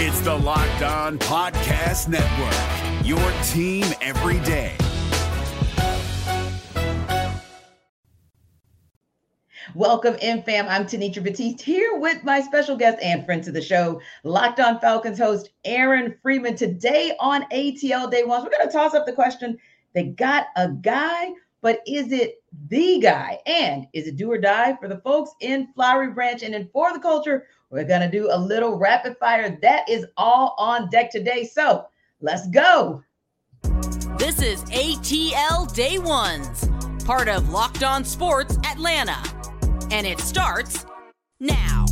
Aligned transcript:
It's 0.00 0.20
the 0.20 0.32
Locked 0.32 0.82
On 0.82 1.18
Podcast 1.18 2.06
Network, 2.06 3.04
your 3.04 3.18
team 3.48 3.84
every 4.00 4.38
day. 4.46 4.76
Welcome 9.74 10.14
in, 10.22 10.44
fam. 10.44 10.68
I'm 10.68 10.84
Tenitra 10.84 11.24
Batiste 11.24 11.60
here 11.60 11.98
with 11.98 12.22
my 12.22 12.40
special 12.40 12.76
guest 12.76 12.98
and 13.02 13.26
friend 13.26 13.42
to 13.42 13.50
the 13.50 13.60
show, 13.60 14.00
Locked 14.22 14.60
On 14.60 14.78
Falcons 14.78 15.18
host 15.18 15.50
Aaron 15.64 16.14
Freeman. 16.22 16.54
Today 16.54 17.16
on 17.18 17.42
ATL 17.50 18.08
Day 18.08 18.22
Ones, 18.22 18.44
we're 18.44 18.56
going 18.56 18.68
to 18.68 18.72
toss 18.72 18.94
up 18.94 19.04
the 19.04 19.12
question 19.12 19.58
they 19.94 20.04
got 20.04 20.46
a 20.54 20.68
guy, 20.68 21.32
but 21.60 21.80
is 21.88 22.12
it 22.12 22.36
the 22.68 23.00
guy? 23.00 23.40
And 23.46 23.88
is 23.92 24.06
it 24.06 24.14
do 24.14 24.30
or 24.30 24.38
die 24.38 24.76
for 24.80 24.86
the 24.86 25.00
folks 25.00 25.32
in 25.40 25.72
Flowery 25.74 26.12
Branch 26.12 26.44
and 26.44 26.54
in 26.54 26.68
For 26.72 26.92
the 26.92 27.00
Culture? 27.00 27.48
We're 27.70 27.84
going 27.84 28.00
to 28.00 28.10
do 28.10 28.28
a 28.30 28.38
little 28.38 28.78
rapid 28.78 29.16
fire. 29.18 29.58
That 29.62 29.88
is 29.88 30.06
all 30.16 30.54
on 30.58 30.88
deck 30.90 31.10
today. 31.10 31.44
So 31.44 31.86
let's 32.20 32.48
go. 32.48 33.02
This 34.18 34.42
is 34.42 34.64
ATL 34.64 35.72
Day 35.74 35.98
Ones, 35.98 36.68
part 37.04 37.28
of 37.28 37.50
Locked 37.50 37.84
On 37.84 38.04
Sports 38.04 38.58
Atlanta 38.64 39.22
and 39.90 40.06
it 40.06 40.20
starts 40.20 40.84
now. 41.40 41.87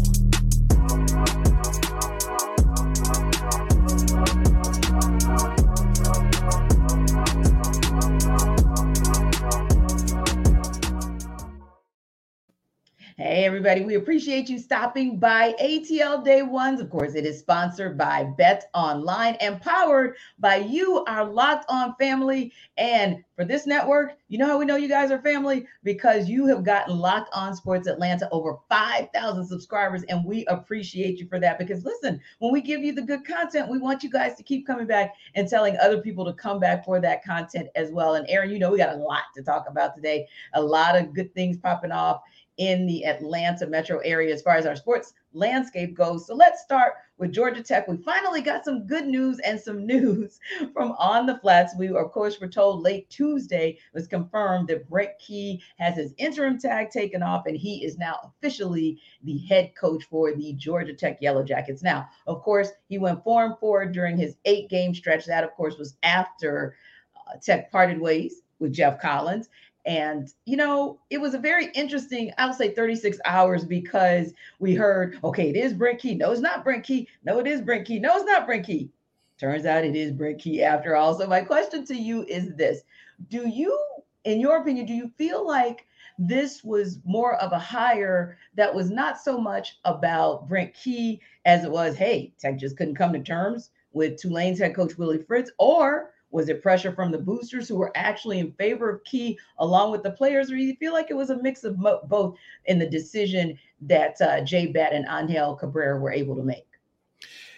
Hey, 13.19 13.47
everybody, 13.47 13.81
we 13.81 13.95
appreciate 13.95 14.51
you 14.51 14.59
stopping 14.59 15.19
by 15.19 15.55
ATL 15.59 16.23
Day 16.23 16.43
Ones. 16.43 16.83
Of 16.83 16.91
course, 16.91 17.15
it 17.15 17.25
is 17.25 17.39
sponsored 17.39 17.97
by 17.97 18.25
Bet 18.37 18.69
Online 18.75 19.37
and 19.37 19.59
powered 19.59 20.17
by 20.39 20.57
you, 20.57 21.03
our 21.07 21.25
locked 21.25 21.65
on 21.71 21.95
family. 21.95 22.53
And 22.77 23.25
for 23.35 23.47
this 23.47 23.67
network, 23.67 24.19
you 24.29 24.37
know 24.37 24.47
how 24.47 24.59
we 24.59 24.67
know 24.67 24.77
you 24.77 24.87
guys 24.87 25.11
are 25.11 25.23
family? 25.23 25.67
Because 25.83 26.29
you 26.29 26.45
have 26.49 26.63
gotten 26.63 26.99
locked 26.99 27.35
on 27.35 27.57
Sports 27.57 27.89
Atlanta 27.89 28.29
over 28.33 28.59
5,000 28.69 29.47
subscribers. 29.47 30.03
And 30.11 30.23
we 30.23 30.45
appreciate 30.47 31.19
you 31.19 31.27
for 31.27 31.41
that. 31.41 31.59
Because 31.59 31.87
listen, 31.87 32.21
when 32.41 32.53
we 32.53 32.61
give 32.61 32.83
you 32.83 32.93
the 32.93 33.01
good 33.01 33.25
content, 33.27 33.71
we 33.71 33.79
want 33.79 34.03
you 34.03 34.11
guys 34.11 34.35
to 34.35 34.43
keep 34.43 34.67
coming 34.67 34.87
back 34.87 35.15
and 35.35 35.49
telling 35.49 35.79
other 35.79 36.03
people 36.03 36.27
to 36.27 36.35
come 36.35 36.61
back 36.61 36.85
for 36.85 37.01
that 37.01 37.25
content 37.25 37.69
as 37.77 37.93
well. 37.93 38.17
And 38.17 38.27
Aaron, 38.29 38.51
you 38.51 38.59
know, 38.59 38.73
we 38.73 38.77
got 38.77 38.95
a 38.95 38.99
lot 38.99 39.23
to 39.37 39.43
talk 39.43 39.65
about 39.71 39.95
today, 39.97 40.29
a 40.53 40.61
lot 40.61 40.97
of 40.97 41.15
good 41.15 41.33
things 41.33 41.57
popping 41.57 41.93
off 41.93 42.21
in 42.59 42.87
the 42.87 43.05
Atlanta 43.05 43.67
metro 43.67 43.99
area 43.99 44.33
as 44.33 44.43
far 44.43 44.57
as 44.57 44.67
our 44.67 44.77
sports 44.77 45.13
landscape 45.35 45.95
goes. 45.95 46.27
So 46.27 46.35
let's 46.35 46.63
start 46.63 46.95
with 47.19 47.33
Georgia 47.33 47.63
Tech. 47.63 47.87
We 47.87 47.99
finally 47.99 48.41
got 48.41 48.65
some 48.65 48.87
good 48.87 49.07
news 49.07 49.39
and 49.41 49.61
some 49.61 49.87
news 49.87 50.41
from 50.73 50.93
on 50.93 51.27
the 51.27 51.39
flats. 51.39 51.75
We, 51.79 51.89
of 51.89 52.13
course, 52.13 52.41
were 52.41 52.49
told 52.49 52.83
late 52.83 53.09
Tuesday 53.11 53.79
was 53.93 54.07
confirmed 54.07 54.69
that 54.69 54.89
Brent 54.89 55.19
Key 55.19 55.63
has 55.79 55.97
his 55.97 56.15
interim 56.17 56.59
tag 56.59 56.91
taken 56.91 57.23
off 57.23 57.47
and 57.47 57.57
he 57.57 57.85
is 57.85 57.99
now 57.99 58.33
officially 58.39 59.01
the 59.23 59.39
head 59.39 59.73
coach 59.79 60.05
for 60.05 60.35
the 60.35 60.55
Georgia 60.55 60.95
Tech 60.95 61.19
Yellow 61.21 61.43
Jackets. 61.43 61.83
Now, 61.83 62.09
of 62.27 62.43
course, 62.43 62.71
he 62.89 62.99
went 62.99 63.23
four 63.23 63.45
and 63.45 63.59
four 63.59 63.85
during 63.87 64.17
his 64.17 64.37
eight 64.47 64.71
game 64.71 64.95
stretch. 64.95 65.27
That, 65.27 65.45
of 65.45 65.53
course, 65.53 65.77
was 65.77 65.97
after 66.03 66.77
uh, 67.17 67.37
Tech 67.43 67.71
parted 67.71 68.01
ways 68.01 68.43
with 68.59 68.73
Geoff 68.73 69.01
Collins. 69.01 69.49
And, 69.87 70.29
you 70.45 70.57
know, 70.57 70.99
it 71.11 71.21
was 71.21 71.35
a 71.35 71.39
very 71.39 71.67
interesting, 71.75 72.33
I'll 72.39 72.53
say 72.53 72.75
36 72.75 73.19
hours 73.25 73.65
because 73.65 74.35
we 74.59 74.75
heard, 74.75 75.19
okay, 75.23 75.49
it 75.49 75.57
is 75.57 75.73
Brent 75.73 76.01
Key. 76.01 76.17
No, 76.17 76.33
it's 76.33 76.41
not 76.41 76.65
Brent 76.65 76.85
Key. 76.85 77.09
No, 77.25 77.39
it 77.39 77.47
is 77.47 77.61
Brent 77.61 77.87
Key. 77.87 78.01
No, 78.01 78.17
it's 78.17 78.25
not 78.25 78.47
Brent 78.47 78.67
Key. 78.67 78.91
Turns 79.39 79.65
out 79.65 79.85
it 79.85 79.95
is 79.95 80.11
Brent 80.11 80.41
Key 80.41 80.63
after 80.63 80.97
all. 80.97 81.17
So 81.17 81.29
my 81.29 81.41
question 81.41 81.87
to 81.87 81.95
you 81.95 82.25
is 82.25 82.57
this. 82.57 82.83
Do 83.29 83.49
you, 83.49 83.79
in 84.25 84.41
your 84.41 84.57
opinion, 84.57 84.87
do 84.87 84.93
you 84.93 85.09
feel 85.17 85.47
like 85.47 85.87
this 86.19 86.65
was 86.65 86.99
more 87.05 87.37
of 87.37 87.53
a 87.53 87.59
hire 87.59 88.39
that 88.55 88.75
was 88.75 88.91
not 88.91 89.21
so 89.21 89.39
much 89.39 89.79
about 89.85 90.49
Brent 90.49 90.75
Key 90.75 91.21
as 91.45 91.65
it 91.65 91.71
was, 91.71 91.95
hey, 91.95 92.33
Tech 92.41 92.59
just 92.59 92.77
couldn't 92.77 92.97
come 92.97 93.13
to 93.13 93.21
terms 93.21 93.71
with 93.93 94.21
Tulane's 94.21 94.59
head 94.59 94.75
coach 94.75 94.99
Willie 94.99 95.23
Fritz, 95.23 95.51
or 95.59 96.13
was 96.31 96.49
it 96.49 96.63
pressure 96.63 96.93
from 96.93 97.11
the 97.11 97.19
boosters 97.19 97.69
who 97.69 97.77
were 97.77 97.93
actually 97.95 98.39
in 98.39 98.53
favor 98.53 98.91
of 98.91 99.05
Key 99.05 99.39
along 99.59 99.93
with 99.93 100.03
the 100.03 100.11
players, 100.11 100.51
or 100.51 100.57
do 100.57 100.63
you 100.63 100.77
feel 100.77 100.93
like 100.93 101.11
it 101.11 101.17
was 101.17 101.31
a 101.31 101.43
mix 101.43 101.65
of 101.65 101.79
mo- 101.79 102.01
both 102.09 102.37
in 102.67 102.79
the 102.79 102.89
decision 102.89 103.59
that 103.83 104.21
uh, 104.21 104.41
J 104.43 104.67
Batt 104.67 104.93
and 104.93 105.07
Angel 105.11 105.55
Cabrera 105.55 105.99
were 105.99 106.13
able 106.13 106.37
to 106.37 106.43
make? 106.43 106.67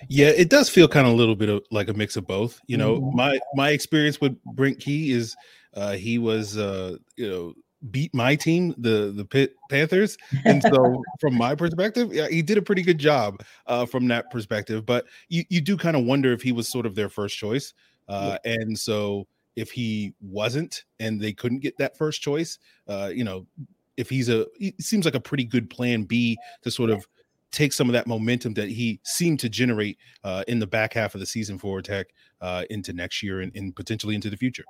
Yeah, 0.08 0.28
it 0.28 0.48
does 0.48 0.68
feel 0.68 0.86
kind 0.86 1.06
of 1.06 1.14
a 1.14 1.16
little 1.16 1.34
bit 1.34 1.48
of 1.48 1.62
like 1.70 1.88
a 1.88 1.94
mix 1.94 2.16
of 2.16 2.26
both. 2.26 2.60
You 2.66 2.76
know, 2.76 3.00
mm-hmm. 3.00 3.16
my 3.16 3.38
my 3.54 3.70
experience 3.70 4.20
with 4.20 4.40
Brent 4.44 4.78
Key 4.78 5.10
is 5.10 5.34
uh, 5.74 5.92
he 5.92 6.18
was 6.18 6.56
uh, 6.56 6.96
you 7.16 7.28
know 7.28 7.54
beat 7.90 8.14
my 8.14 8.36
team, 8.36 8.74
the 8.78 9.12
the 9.14 9.24
Pitt 9.24 9.56
Panthers, 9.70 10.16
and 10.44 10.62
so 10.62 11.02
from 11.20 11.34
my 11.34 11.54
perspective, 11.54 12.12
yeah, 12.12 12.28
he 12.28 12.42
did 12.42 12.58
a 12.58 12.62
pretty 12.62 12.82
good 12.82 12.98
job 12.98 13.42
uh, 13.66 13.86
from 13.86 14.08
that 14.08 14.30
perspective. 14.30 14.86
But 14.86 15.06
you 15.28 15.44
you 15.48 15.60
do 15.60 15.76
kind 15.76 15.96
of 15.96 16.04
wonder 16.04 16.32
if 16.32 16.42
he 16.42 16.52
was 16.52 16.68
sort 16.68 16.86
of 16.86 16.94
their 16.94 17.08
first 17.08 17.36
choice. 17.36 17.74
Uh, 18.08 18.38
yeah. 18.44 18.52
And 18.54 18.78
so 18.78 19.26
if 19.56 19.70
he 19.70 20.14
wasn't 20.20 20.84
and 21.00 21.20
they 21.20 21.32
couldn't 21.32 21.60
get 21.60 21.76
that 21.78 21.96
first 21.96 22.22
choice, 22.22 22.58
uh, 22.88 23.10
you 23.12 23.24
know, 23.24 23.46
if 23.96 24.08
he's 24.08 24.28
a, 24.28 24.46
he 24.56 24.74
seems 24.80 25.04
like 25.04 25.16
a 25.16 25.20
pretty 25.20 25.44
good 25.44 25.69
plan 25.69 26.04
B 26.04 26.38
to 26.62 26.70
sort 26.70 26.91
of 26.91 27.06
take 27.50 27.72
some 27.72 27.88
of 27.88 27.92
that 27.94 28.06
momentum 28.06 28.54
that 28.54 28.69
he 28.69 29.00
seemed 29.04 29.41
to 29.41 29.48
generate 29.48 29.98
uh, 30.22 30.44
in 30.48 30.58
the 30.58 30.66
back 30.66 30.92
half 30.92 31.14
of 31.14 31.20
the 31.20 31.26
season 31.26 31.58
for 31.58 31.80
Tech 31.82 32.08
uh, 32.41 32.64
into 32.70 32.92
next 32.92 33.22
year 33.22 33.41
and, 33.41 33.54
and 33.56 33.74
potentially 33.74 34.14
into 34.14 34.30
the 34.30 34.36
future. 34.36 34.64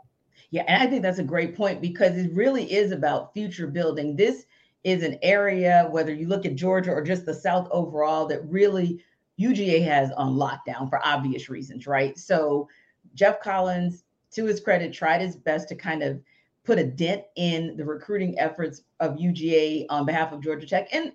Yeah, 0.50 0.64
and 0.66 0.82
I 0.82 0.86
think 0.86 1.02
that's 1.02 1.18
a 1.18 1.24
great 1.24 1.54
point 1.54 1.82
because 1.82 2.16
it 2.16 2.32
really 2.32 2.72
is 2.72 2.92
about 2.92 3.34
future 3.34 3.66
building. 3.66 4.16
This 4.16 4.46
is 4.84 5.02
an 5.02 5.18
area, 5.22 5.86
whether 5.90 6.14
you 6.14 6.28
look 6.28 6.46
at 6.46 6.54
Georgia 6.54 6.92
or 6.92 7.02
just 7.02 7.26
the 7.26 7.34
South 7.34 7.68
overall, 7.70 8.26
that 8.28 8.48
really 8.48 9.04
UGA 9.38 9.84
has 9.84 10.10
on 10.12 10.36
lockdown 10.36 10.88
for 10.88 11.04
obvious 11.06 11.50
reasons, 11.50 11.86
right? 11.86 12.16
So 12.16 12.68
Geoff 13.14 13.40
Collins, 13.40 14.04
to 14.32 14.44
his 14.44 14.60
credit, 14.60 14.92
tried 14.92 15.20
his 15.20 15.36
best 15.36 15.68
to 15.68 15.74
kind 15.74 16.02
of 16.02 16.20
put 16.64 16.78
a 16.78 16.84
dent 16.84 17.22
in 17.36 17.76
the 17.76 17.84
recruiting 17.84 18.38
efforts 18.38 18.82
of 19.00 19.16
UGA 19.16 19.86
on 19.88 20.04
behalf 20.04 20.32
of 20.32 20.42
Georgia 20.42 20.66
Tech. 20.66 20.88
And 20.92 21.12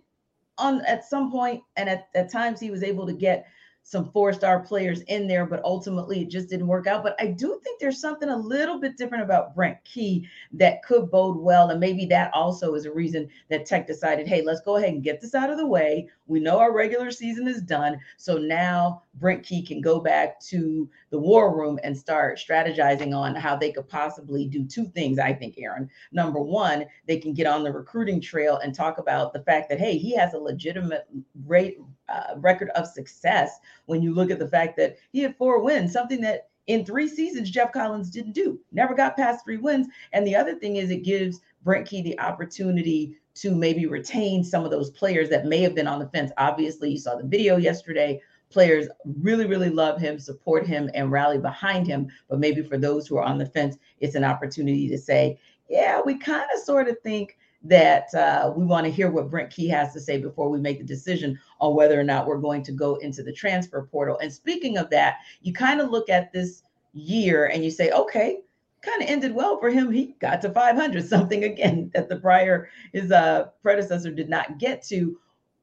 on 0.57 0.83
at 0.85 1.05
some 1.05 1.31
point, 1.31 1.61
and 1.77 1.89
at, 1.89 2.07
at 2.15 2.31
times 2.31 2.59
he 2.59 2.71
was 2.71 2.83
able 2.83 3.05
to 3.05 3.13
get 3.13 3.45
some 3.83 4.09
four 4.11 4.31
star 4.31 4.61
players 4.61 5.01
in 5.01 5.27
there, 5.27 5.45
but 5.45 5.63
ultimately 5.63 6.21
it 6.21 6.29
just 6.29 6.49
didn't 6.49 6.67
work 6.67 6.87
out. 6.87 7.03
But 7.03 7.15
I 7.19 7.27
do 7.27 7.59
think 7.63 7.79
there's 7.79 7.99
something 7.99 8.29
a 8.29 8.37
little 8.37 8.79
bit 8.79 8.97
different 8.97 9.25
about 9.25 9.53
Brent 9.53 9.77
Key 9.83 10.27
that 10.53 10.81
could 10.83 11.11
bode 11.11 11.37
well. 11.37 11.69
And 11.69 11.79
maybe 11.79 12.05
that 12.07 12.33
also 12.33 12.75
is 12.75 12.85
a 12.85 12.93
reason 12.93 13.29
that 13.49 13.65
Tech 13.65 13.85
decided, 13.85 14.25
hey, 14.25 14.41
let's 14.41 14.61
go 14.61 14.77
ahead 14.77 14.89
and 14.93 15.03
get 15.03 15.19
this 15.19 15.35
out 15.35 15.49
of 15.49 15.57
the 15.57 15.67
way. 15.67 16.07
We 16.27 16.39
know 16.39 16.59
our 16.59 16.73
regular 16.73 17.11
season 17.11 17.47
is 17.47 17.61
done. 17.61 17.99
So 18.17 18.37
now 18.37 19.02
Brent 19.15 19.43
Key 19.43 19.61
can 19.61 19.79
go 19.79 19.99
back 19.99 20.39
to 20.41 20.89
the 21.11 21.19
war 21.19 21.55
room 21.55 21.79
and 21.83 21.97
start 21.97 22.39
strategizing 22.39 23.15
on 23.15 23.35
how 23.35 23.55
they 23.55 23.71
could 23.71 23.87
possibly 23.87 24.47
do 24.47 24.65
two 24.65 24.85
things, 24.87 25.19
I 25.19 25.33
think, 25.33 25.55
Aaron. 25.57 25.89
Number 26.11 26.39
one, 26.39 26.85
they 27.07 27.17
can 27.17 27.33
get 27.33 27.47
on 27.47 27.63
the 27.63 27.71
recruiting 27.71 28.19
trail 28.19 28.57
and 28.57 28.73
talk 28.73 28.97
about 28.97 29.33
the 29.33 29.43
fact 29.43 29.69
that, 29.69 29.79
hey, 29.79 29.97
he 29.97 30.15
has 30.15 30.33
a 30.33 30.39
legitimate 30.39 31.07
rate, 31.45 31.77
uh, 32.09 32.35
record 32.37 32.69
of 32.69 32.87
success 32.87 33.59
when 33.85 34.01
you 34.01 34.13
look 34.13 34.31
at 34.31 34.39
the 34.39 34.49
fact 34.49 34.77
that 34.77 34.97
he 35.11 35.19
had 35.19 35.37
four 35.37 35.63
wins, 35.63 35.93
something 35.93 36.21
that 36.21 36.49
in 36.67 36.85
three 36.85 37.07
seasons 37.07 37.51
Geoff 37.51 37.71
Collins 37.71 38.09
didn't 38.09 38.33
do, 38.33 38.59
never 38.71 38.95
got 38.95 39.17
past 39.17 39.43
three 39.43 39.57
wins. 39.57 39.87
And 40.13 40.25
the 40.25 40.35
other 40.35 40.55
thing 40.55 40.77
is 40.77 40.89
it 40.89 41.03
gives 41.03 41.41
Brent 41.63 41.87
Key 41.87 42.01
the 42.01 42.19
opportunity 42.19 43.17
to 43.35 43.55
maybe 43.55 43.85
retain 43.85 44.43
some 44.43 44.63
of 44.63 44.71
those 44.71 44.91
players 44.91 45.29
that 45.29 45.45
may 45.45 45.59
have 45.59 45.75
been 45.75 45.87
on 45.87 45.99
the 45.99 46.07
fence. 46.09 46.31
Obviously, 46.37 46.91
you 46.91 46.97
saw 46.97 47.15
the 47.15 47.25
video 47.25 47.57
yesterday. 47.57 48.21
Players 48.53 48.87
really, 49.19 49.47
really 49.47 49.69
love 49.69 49.99
him, 49.99 50.19
support 50.19 50.67
him, 50.67 50.89
and 50.93 51.11
rally 51.11 51.39
behind 51.39 51.87
him. 51.87 52.07
But 52.29 52.39
maybe 52.39 52.61
for 52.61 52.77
those 52.77 53.07
who 53.07 53.17
are 53.17 53.23
on 53.23 53.39
the 53.39 53.47
fence, 53.47 53.77
it's 53.99 54.15
an 54.15 54.23
opportunity 54.23 54.87
to 54.89 54.97
say, 54.97 55.39
yeah, 55.69 55.99
we 56.05 56.17
kind 56.19 56.45
of 56.53 56.61
sort 56.61 56.87
of 56.87 56.99
think 56.99 57.37
that 57.63 58.13
uh, 58.13 58.53
we 58.55 58.63
want 58.63 58.85
to 58.85 58.91
hear 58.91 59.09
what 59.09 59.31
Brent 59.31 59.49
Key 59.49 59.67
has 59.69 59.91
to 59.93 59.99
say 59.99 60.19
before 60.19 60.49
we 60.49 60.59
make 60.59 60.77
the 60.77 60.83
decision 60.83 61.39
on 61.59 61.75
whether 61.75 61.99
or 61.99 62.03
not 62.03 62.27
we're 62.27 62.37
going 62.37 62.61
to 62.63 62.71
go 62.71 62.95
into 62.95 63.23
the 63.23 63.33
transfer 63.33 63.87
portal. 63.89 64.19
And 64.19 64.31
speaking 64.31 64.77
of 64.77 64.89
that, 64.91 65.17
you 65.41 65.51
kind 65.51 65.81
of 65.81 65.89
look 65.89 66.09
at 66.09 66.31
this 66.31 66.61
year 66.93 67.45
and 67.47 67.63
you 67.63 67.71
say, 67.71 67.89
okay, 67.91 68.41
kind 68.83 69.01
of 69.01 69.09
ended 69.09 69.33
well 69.33 69.59
for 69.59 69.69
him. 69.69 69.91
He 69.91 70.15
got 70.19 70.41
to 70.41 70.51
500, 70.51 71.07
something 71.07 71.43
again 71.45 71.89
that 71.93 72.09
the 72.09 72.17
prior 72.17 72.69
his 72.91 73.11
uh, 73.11 73.47
predecessor 73.63 74.11
did 74.11 74.29
not 74.29 74.59
get 74.59 74.83
to. 74.83 75.17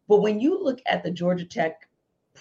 But 0.09 0.23
when 0.23 0.41
you 0.41 0.61
look 0.61 0.81
at 0.87 1.05
the 1.05 1.11
Georgia 1.11 1.45
Tech 1.45 1.89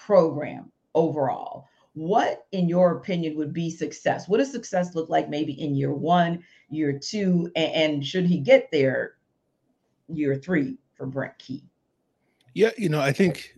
program 0.05 0.71
overall, 0.95 1.67
what, 1.93 2.45
in 2.51 2.69
your 2.69 2.97
opinion, 2.97 3.35
would 3.37 3.53
be 3.53 3.69
success? 3.69 4.27
What 4.27 4.37
does 4.37 4.51
success 4.51 4.95
look 4.95 5.09
like 5.09 5.29
maybe 5.29 5.53
in 5.53 5.75
year 5.75 5.93
one, 5.93 6.43
year 6.69 6.97
two, 6.97 7.51
and, 7.55 7.71
and 7.73 8.05
should 8.05 8.25
he 8.25 8.39
get 8.39 8.69
there, 8.71 9.15
year 10.07 10.35
three 10.35 10.77
for 10.95 11.05
Brent 11.05 11.37
Key? 11.39 11.63
Yeah, 12.53 12.71
you 12.77 12.89
know, 12.89 13.01
I 13.01 13.11
think 13.11 13.53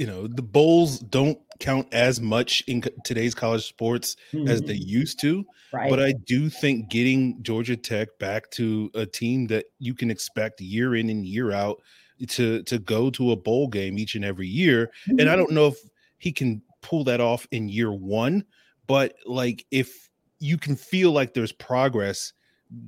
you 0.00 0.06
know 0.06 0.26
the 0.26 0.42
bowls 0.42 0.98
don't 0.98 1.38
count 1.58 1.86
as 1.92 2.22
much 2.22 2.62
in 2.66 2.82
today's 3.04 3.34
college 3.34 3.68
sports 3.68 4.16
mm-hmm. 4.32 4.48
as 4.48 4.62
they 4.62 4.78
mm-hmm. 4.78 4.88
used 4.88 5.20
to 5.20 5.44
right. 5.74 5.90
but 5.90 6.00
i 6.00 6.12
do 6.24 6.48
think 6.48 6.88
getting 6.88 7.36
georgia 7.42 7.76
tech 7.76 8.08
back 8.18 8.50
to 8.50 8.90
a 8.94 9.04
team 9.04 9.46
that 9.48 9.66
you 9.78 9.92
can 9.92 10.10
expect 10.10 10.58
year 10.62 10.94
in 10.94 11.10
and 11.10 11.26
year 11.26 11.52
out 11.52 11.82
to 12.28 12.62
to 12.64 12.78
go 12.78 13.10
to 13.10 13.32
a 13.32 13.36
bowl 13.36 13.68
game 13.68 13.98
each 13.98 14.14
and 14.14 14.24
every 14.24 14.46
year 14.46 14.90
and 15.08 15.22
i 15.22 15.24
mm-hmm. 15.24 15.36
don't 15.36 15.52
know 15.52 15.66
if 15.66 15.78
he 16.18 16.32
can 16.32 16.62
pull 16.82 17.04
that 17.04 17.20
off 17.20 17.46
in 17.50 17.68
year 17.68 17.92
one 17.92 18.44
but 18.86 19.14
like 19.26 19.64
if 19.70 20.08
you 20.38 20.56
can 20.56 20.76
feel 20.76 21.12
like 21.12 21.34
there's 21.34 21.52
progress 21.52 22.32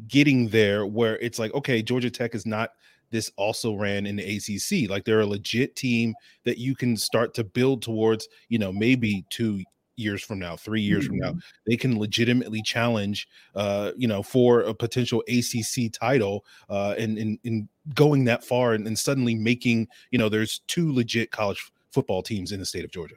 getting 0.09 0.49
there 0.49 0.87
where 0.87 1.19
it's 1.19 1.39
like 1.39 1.53
okay 1.55 1.83
georgia 1.83 2.11
tech 2.11 2.35
is 2.35 2.47
not 2.47 2.71
this 3.13 3.31
also 3.37 3.75
ran 3.75 4.07
in 4.07 4.17
the 4.17 4.25
ACC. 4.25 4.91
Like 4.91 5.05
they're 5.05 5.21
a 5.21 5.27
legit 5.27 5.77
team 5.77 6.15
that 6.45 6.59
you 6.59 6.75
can 6.75 6.97
start 6.97 7.35
to 7.35 7.45
build 7.45 7.83
towards, 7.83 8.27
you 8.49 8.59
know, 8.59 8.73
maybe 8.73 9.25
two 9.31 9.63
years 9.97 10.25
from 10.25 10.39
now, 10.39 10.57
three 10.57 10.81
years 10.81 11.05
mm-hmm. 11.05 11.09
from 11.09 11.19
now, 11.19 11.31
mm-hmm. 11.31 11.39
they 11.67 11.77
can 11.77 11.99
legitimately 11.99 12.63
challenge, 12.63 13.29
uh, 13.55 13.93
you 13.97 14.09
know, 14.09 14.23
for 14.23 14.63
a 14.63 14.75
potential 14.75 15.23
ACC 15.29 15.93
title, 15.93 16.45
uh, 16.69 16.95
and 16.99 17.19
in, 17.19 17.39
in 17.45 17.69
going 17.95 18.25
that 18.25 18.45
far 18.45 18.75
and, 18.75 18.87
and 18.87 18.99
suddenly 18.99 19.35
making, 19.35 19.89
you 20.11 20.19
know, 20.19 20.29
there's 20.29 20.61
two 20.69 20.93
legit 20.93 21.31
college 21.31 21.71
football 21.91 22.23
teams 22.23 22.53
in 22.53 22.61
the 22.61 22.67
state 22.67 22.85
of 22.85 22.91
Georgia. 22.91 23.17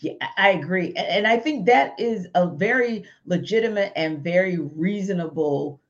Yeah, 0.00 0.14
I 0.36 0.50
agree. 0.50 0.94
And 0.94 1.26
I 1.26 1.36
think 1.36 1.66
that 1.66 1.98
is 1.98 2.26
a 2.34 2.46
very 2.46 3.04
legitimate 3.26 3.92
and 3.96 4.22
very 4.22 4.58
reasonable 4.58 5.80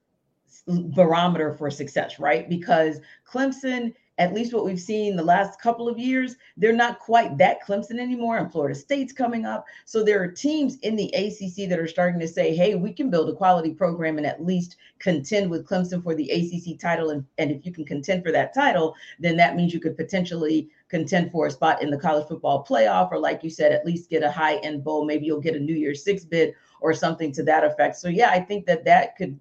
barometer 0.66 1.54
for 1.54 1.70
success, 1.70 2.18
right? 2.18 2.48
Because 2.48 3.00
Clemson, 3.28 3.94
at 4.18 4.32
least 4.32 4.54
what 4.54 4.64
we've 4.64 4.80
seen 4.80 5.16
the 5.16 5.22
last 5.22 5.60
couple 5.60 5.88
of 5.88 5.98
years, 5.98 6.36
they're 6.56 6.72
not 6.72 7.00
quite 7.00 7.36
that 7.38 7.64
Clemson 7.66 7.98
anymore. 7.98 8.38
And 8.38 8.50
Florida 8.50 8.74
State's 8.74 9.12
coming 9.12 9.44
up. 9.44 9.66
So 9.84 10.04
there 10.04 10.22
are 10.22 10.28
teams 10.28 10.78
in 10.80 10.94
the 10.94 11.08
ACC 11.14 11.68
that 11.68 11.78
are 11.78 11.88
starting 11.88 12.20
to 12.20 12.28
say, 12.28 12.54
hey, 12.54 12.76
we 12.76 12.92
can 12.92 13.10
build 13.10 13.28
a 13.28 13.34
quality 13.34 13.72
program 13.72 14.18
and 14.18 14.26
at 14.26 14.44
least 14.44 14.76
contend 15.00 15.50
with 15.50 15.66
Clemson 15.66 16.02
for 16.02 16.14
the 16.14 16.30
ACC 16.30 16.78
title. 16.78 17.10
And, 17.10 17.24
and 17.38 17.50
if 17.50 17.66
you 17.66 17.72
can 17.72 17.84
contend 17.84 18.22
for 18.22 18.30
that 18.32 18.54
title, 18.54 18.94
then 19.18 19.36
that 19.36 19.56
means 19.56 19.74
you 19.74 19.80
could 19.80 19.96
potentially 19.96 20.70
contend 20.88 21.32
for 21.32 21.46
a 21.46 21.50
spot 21.50 21.82
in 21.82 21.90
the 21.90 21.98
college 21.98 22.28
football 22.28 22.64
playoff, 22.64 23.10
or 23.10 23.18
like 23.18 23.42
you 23.42 23.50
said, 23.50 23.72
at 23.72 23.84
least 23.84 24.10
get 24.10 24.22
a 24.22 24.30
high 24.30 24.56
end 24.58 24.84
bowl. 24.84 25.04
Maybe 25.04 25.26
you'll 25.26 25.40
get 25.40 25.56
a 25.56 25.60
New 25.60 25.74
Year's 25.74 26.04
Six 26.04 26.24
bid 26.24 26.54
or 26.80 26.94
something 26.94 27.32
to 27.32 27.42
that 27.42 27.64
effect. 27.64 27.96
So, 27.96 28.08
yeah, 28.08 28.30
I 28.30 28.38
think 28.38 28.66
that 28.66 28.84
that 28.84 29.16
could 29.16 29.40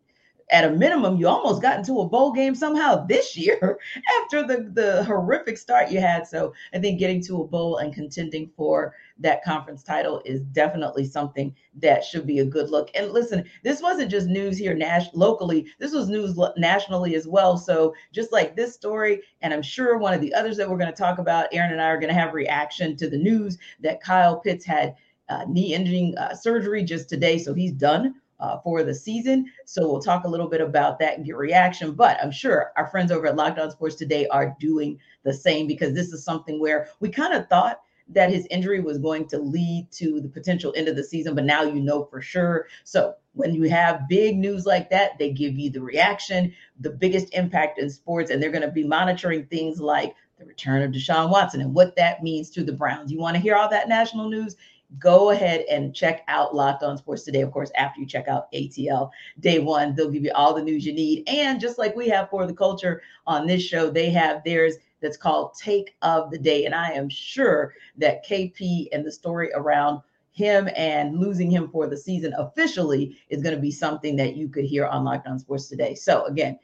at 0.51 0.65
a 0.65 0.69
minimum, 0.69 1.17
you 1.17 1.27
almost 1.27 1.61
got 1.61 1.77
into 1.77 1.99
a 1.99 2.07
bowl 2.07 2.31
game 2.31 2.55
somehow 2.55 3.05
this 3.05 3.37
year 3.37 3.79
after 4.21 4.45
the, 4.45 4.69
the 4.73 5.03
horrific 5.03 5.57
start 5.57 5.89
you 5.89 5.99
had. 5.99 6.27
So 6.27 6.53
I 6.73 6.79
think 6.79 6.99
getting 6.99 7.23
to 7.23 7.41
a 7.41 7.47
bowl 7.47 7.77
and 7.77 7.93
contending 7.93 8.51
for 8.55 8.93
that 9.19 9.43
conference 9.43 9.83
title 9.83 10.21
is 10.25 10.41
definitely 10.41 11.05
something 11.05 11.55
that 11.75 12.03
should 12.03 12.27
be 12.27 12.39
a 12.39 12.45
good 12.45 12.69
look. 12.69 12.89
And 12.95 13.11
listen, 13.11 13.45
this 13.63 13.81
wasn't 13.81 14.11
just 14.11 14.27
news 14.27 14.57
here 14.57 14.73
nas- 14.73 15.09
locally, 15.13 15.67
this 15.79 15.93
was 15.93 16.09
news 16.09 16.35
lo- 16.37 16.53
nationally 16.57 17.15
as 17.15 17.27
well. 17.27 17.57
So 17.57 17.93
just 18.11 18.31
like 18.31 18.55
this 18.55 18.73
story, 18.73 19.21
and 19.41 19.53
I'm 19.53 19.61
sure 19.61 19.97
one 19.97 20.13
of 20.13 20.21
the 20.21 20.33
others 20.33 20.57
that 20.57 20.69
we're 20.69 20.77
going 20.77 20.91
to 20.91 20.97
talk 20.97 21.19
about, 21.19 21.47
Aaron 21.51 21.71
and 21.71 21.81
I 21.81 21.87
are 21.87 21.99
going 21.99 22.13
to 22.13 22.19
have 22.19 22.33
reaction 22.33 22.95
to 22.97 23.09
the 23.09 23.17
news 23.17 23.57
that 23.79 24.01
Kyle 24.01 24.39
Pitts 24.39 24.65
had 24.65 24.95
uh, 25.29 25.45
knee 25.47 25.73
ending 25.73 26.17
uh, 26.17 26.35
surgery 26.35 26.83
just 26.83 27.09
today. 27.09 27.37
So 27.37 27.53
he's 27.53 27.71
done 27.71 28.15
uh, 28.43 28.59
for 28.59 28.83
the 28.83 28.93
season. 28.93 29.49
So 29.65 29.87
we'll 29.89 30.01
talk 30.01 30.25
a 30.25 30.27
little 30.27 30.49
bit 30.49 30.59
about 30.59 30.99
that 30.99 31.15
and 31.15 31.25
get 31.25 31.37
reaction. 31.37 31.93
But 31.93 32.17
I'm 32.21 32.31
sure 32.31 32.73
our 32.75 32.87
friends 32.87 33.09
over 33.09 33.27
at 33.27 33.37
Locked 33.37 33.57
On 33.57 33.71
Sports 33.71 33.95
today 33.95 34.27
are 34.27 34.55
doing 34.59 34.99
the 35.23 35.33
same 35.33 35.65
because 35.65 35.93
this 35.93 36.11
is 36.11 36.25
something 36.25 36.59
where 36.59 36.89
we 36.99 37.07
kind 37.07 37.33
of 37.33 37.47
thought 37.47 37.79
that 38.09 38.29
his 38.29 38.45
injury 38.51 38.81
was 38.81 38.97
going 38.97 39.25
to 39.29 39.37
lead 39.37 39.87
to 39.91 40.19
the 40.19 40.27
potential 40.27 40.73
end 40.75 40.89
of 40.89 40.97
the 40.97 41.03
season, 41.03 41.35
but 41.35 41.45
now 41.45 41.63
you 41.63 41.79
know 41.79 42.03
for 42.03 42.21
sure. 42.21 42.67
So 42.83 43.13
when 43.31 43.55
you 43.55 43.69
have 43.69 44.09
big 44.09 44.37
news 44.37 44.65
like 44.65 44.89
that, 44.89 45.17
they 45.17 45.31
give 45.31 45.57
you 45.57 45.69
the 45.69 45.81
reaction, 45.81 46.53
the 46.81 46.89
biggest 46.89 47.33
impact 47.33 47.79
in 47.79 47.89
sports, 47.89 48.29
and 48.29 48.43
they're 48.43 48.51
going 48.51 48.61
to 48.61 48.71
be 48.71 48.83
monitoring 48.83 49.45
things 49.45 49.79
like 49.79 50.15
the 50.37 50.45
return 50.45 50.81
of 50.81 50.91
Deshaun 50.91 51.29
Watson 51.29 51.61
and 51.61 51.73
what 51.73 51.95
that 51.95 52.21
means 52.21 52.49
to 52.49 52.63
the 52.63 52.73
Browns. 52.73 53.09
You 53.09 53.19
want 53.19 53.35
to 53.35 53.41
hear 53.41 53.55
all 53.55 53.69
that 53.69 53.87
national 53.87 54.29
news? 54.29 54.57
Go 54.99 55.31
ahead 55.31 55.65
and 55.69 55.95
check 55.95 56.23
out 56.27 56.55
Locked 56.55 56.83
On 56.83 56.97
Sports 56.97 57.23
today. 57.23 57.41
Of 57.41 57.51
course, 57.51 57.71
after 57.75 57.99
you 57.99 58.05
check 58.05 58.27
out 58.27 58.51
ATL 58.51 59.09
day 59.39 59.59
one, 59.59 59.95
they'll 59.95 60.11
give 60.11 60.23
you 60.23 60.31
all 60.35 60.53
the 60.53 60.63
news 60.63 60.85
you 60.85 60.93
need. 60.93 61.23
And 61.27 61.59
just 61.59 61.77
like 61.77 61.95
we 61.95 62.07
have 62.09 62.29
for 62.29 62.45
the 62.45 62.53
culture 62.53 63.01
on 63.25 63.47
this 63.47 63.63
show, 63.63 63.89
they 63.89 64.09
have 64.11 64.43
theirs 64.43 64.75
that's 65.01 65.17
called 65.17 65.53
Take 65.55 65.95
of 66.01 66.31
the 66.31 66.37
Day. 66.37 66.65
And 66.65 66.75
I 66.75 66.91
am 66.91 67.09
sure 67.09 67.73
that 67.97 68.25
KP 68.25 68.87
and 68.91 69.05
the 69.05 69.11
story 69.11 69.51
around 69.53 70.01
him 70.31 70.67
and 70.75 71.19
losing 71.19 71.51
him 71.51 71.69
for 71.69 71.87
the 71.87 71.97
season 71.97 72.33
officially 72.37 73.17
is 73.29 73.43
going 73.43 73.55
to 73.55 73.61
be 73.61 73.71
something 73.71 74.15
that 74.15 74.35
you 74.35 74.47
could 74.47 74.65
hear 74.65 74.87
on 74.87 75.03
Locked 75.03 75.27
On 75.27 75.37
Sports 75.37 75.67
today. 75.67 75.93
So 75.93 76.25
again, 76.25 76.57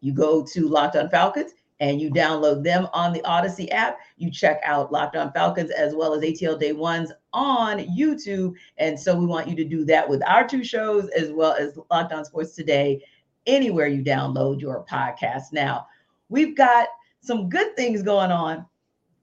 you 0.00 0.12
go 0.12 0.44
to 0.44 0.68
Locked 0.68 0.96
On 0.96 1.08
Falcons 1.08 1.52
and 1.80 2.00
you 2.00 2.10
download 2.10 2.64
them 2.64 2.88
on 2.92 3.12
the 3.12 3.20
Audacy 3.20 3.70
app. 3.72 3.98
You 4.16 4.30
check 4.30 4.60
out 4.64 4.92
Locked 4.92 5.16
On 5.16 5.32
Falcons 5.32 5.70
as 5.70 5.94
well 5.94 6.14
as 6.14 6.22
ATL 6.22 6.58
Day 6.58 6.72
Ones 6.72 7.12
on 7.32 7.78
YouTube. 7.78 8.54
And 8.78 8.98
so 8.98 9.16
we 9.16 9.26
want 9.26 9.48
you 9.48 9.56
to 9.56 9.64
do 9.64 9.84
that 9.84 10.08
with 10.08 10.22
our 10.26 10.46
two 10.46 10.64
shows 10.64 11.08
as 11.10 11.30
well 11.30 11.54
as 11.54 11.78
Locked 11.90 12.12
On 12.12 12.24
Sports 12.24 12.54
Today, 12.54 13.04
anywhere 13.46 13.86
you 13.86 14.02
download 14.02 14.60
your 14.60 14.84
podcast. 14.84 15.52
Now, 15.52 15.86
we've 16.28 16.56
got 16.56 16.88
some 17.20 17.48
good 17.48 17.76
things 17.76 18.02
going 18.02 18.32
on 18.32 18.66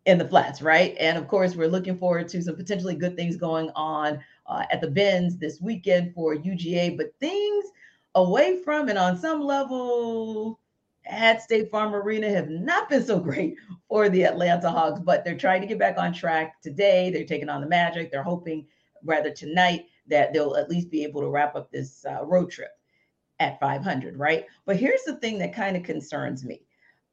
in 0.06 0.18
the 0.18 0.28
flats, 0.28 0.62
right? 0.62 0.96
And 1.00 1.18
of 1.18 1.28
course, 1.28 1.56
we're 1.56 1.68
looking 1.68 1.98
forward 1.98 2.30
to 2.30 2.42
some 2.42 2.56
potentially 2.56 2.96
good 2.96 3.16
things 3.16 3.38
going 3.38 3.72
on 3.76 4.20
uh, 4.46 4.64
at 4.72 4.82
the 4.82 4.90
Benz 4.90 5.38
this 5.38 5.60
weekend 5.60 6.14
for 6.14 6.36
UGA, 6.36 6.96
but 6.96 7.14
things 7.20 7.66
away 8.14 8.62
from 8.64 8.88
and 8.88 8.98
on 8.98 9.18
some 9.18 9.42
level 9.42 10.60
at 11.06 11.42
State 11.42 11.70
Farm 11.72 11.94
Arena 11.94 12.30
have 12.30 12.50
not 12.50 12.90
been 12.90 13.04
so 13.04 13.20
great 13.20 13.56
for 13.88 14.10
the 14.10 14.24
Atlanta 14.24 14.70
Hawks, 14.70 15.00
but 15.00 15.24
they're 15.24 15.38
trying 15.38 15.62
to 15.62 15.68
get 15.68 15.80
back 15.80 15.98
on 15.98 16.14
track 16.14 16.62
today. 16.62 17.10
They're 17.10 17.26
taking 17.26 17.50
on 17.50 17.62
the 17.62 17.68
Magic. 17.68 18.12
They're 18.12 18.24
hoping, 18.24 18.68
rather 19.04 19.32
tonight, 19.32 19.86
that 20.08 20.34
they'll 20.34 20.56
at 20.56 20.70
least 20.70 20.90
be 20.90 21.04
able 21.04 21.22
to 21.22 21.30
wrap 21.30 21.56
up 21.56 21.72
this 21.72 22.06
uh, 22.06 22.24
road 22.26 22.52
trip 22.52 22.72
at 23.40 23.60
500, 23.60 24.18
right? 24.18 24.46
But 24.66 24.78
here's 24.78 25.04
the 25.04 25.18
thing 25.18 25.38
that 25.40 25.54
kind 25.54 25.76
of 25.76 25.84
concerns 25.84 26.44
me. 26.44 26.62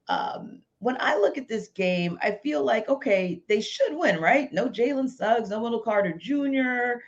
Um, 0.09 0.63
when 0.79 0.97
I 1.01 1.17
look 1.17 1.39
at 1.39 1.49
this 1.49 1.69
game, 1.69 2.19
I 2.23 2.33
feel 2.43 2.65
like, 2.65 2.89
okay, 2.89 3.43
they 3.49 3.61
should 3.61 3.97
win, 3.97 4.21
right? 4.21 4.53
No 4.53 4.69
Jalen 4.69 5.09
Suggs, 5.09 5.51
no 5.51 5.61
Wendell 5.61 5.81
Carter 5.81 6.13
Jr., 6.19 7.01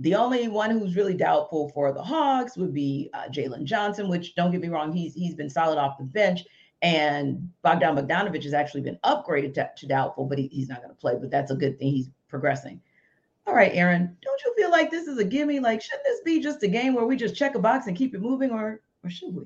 the 0.00 0.14
only 0.14 0.48
one 0.48 0.70
who's 0.70 0.96
really 0.96 1.14
doubtful 1.14 1.70
for 1.70 1.92
the 1.92 2.02
Hawks 2.02 2.56
would 2.56 2.74
be 2.74 3.10
uh, 3.14 3.28
Jalen 3.28 3.64
Johnson, 3.64 4.08
which 4.08 4.34
don't 4.34 4.50
get 4.50 4.60
me 4.60 4.68
wrong, 4.68 4.92
he's 4.92 5.14
he's 5.14 5.34
been 5.34 5.50
solid 5.50 5.78
off 5.78 5.98
the 5.98 6.04
bench. 6.04 6.44
And 6.82 7.48
Bogdan 7.62 7.96
Bogdanovic 7.96 8.42
has 8.42 8.52
actually 8.52 8.82
been 8.82 8.98
upgraded 9.04 9.54
to, 9.54 9.70
to 9.76 9.86
doubtful, 9.86 10.26
but 10.26 10.38
he, 10.38 10.48
he's 10.48 10.68
not 10.68 10.82
going 10.82 10.90
to 10.90 11.00
play. 11.00 11.14
But 11.18 11.30
that's 11.30 11.50
a 11.50 11.56
good 11.56 11.78
thing. 11.78 11.92
He's 11.92 12.10
progressing. 12.28 12.80
All 13.46 13.54
right, 13.54 13.72
Aaron, 13.74 14.16
don't 14.22 14.42
you 14.44 14.54
feel 14.56 14.70
like 14.70 14.90
this 14.90 15.06
is 15.06 15.18
a 15.18 15.24
gimme? 15.24 15.60
Like, 15.60 15.80
shouldn't 15.80 16.04
this 16.04 16.20
be 16.24 16.40
just 16.40 16.62
a 16.62 16.68
game 16.68 16.94
where 16.94 17.06
we 17.06 17.16
just 17.16 17.36
check 17.36 17.54
a 17.54 17.58
box 17.58 17.86
and 17.86 17.96
keep 17.96 18.14
it 18.14 18.20
moving, 18.20 18.50
or 18.50 18.80
or 19.02 19.10
should 19.10 19.34
we? 19.34 19.44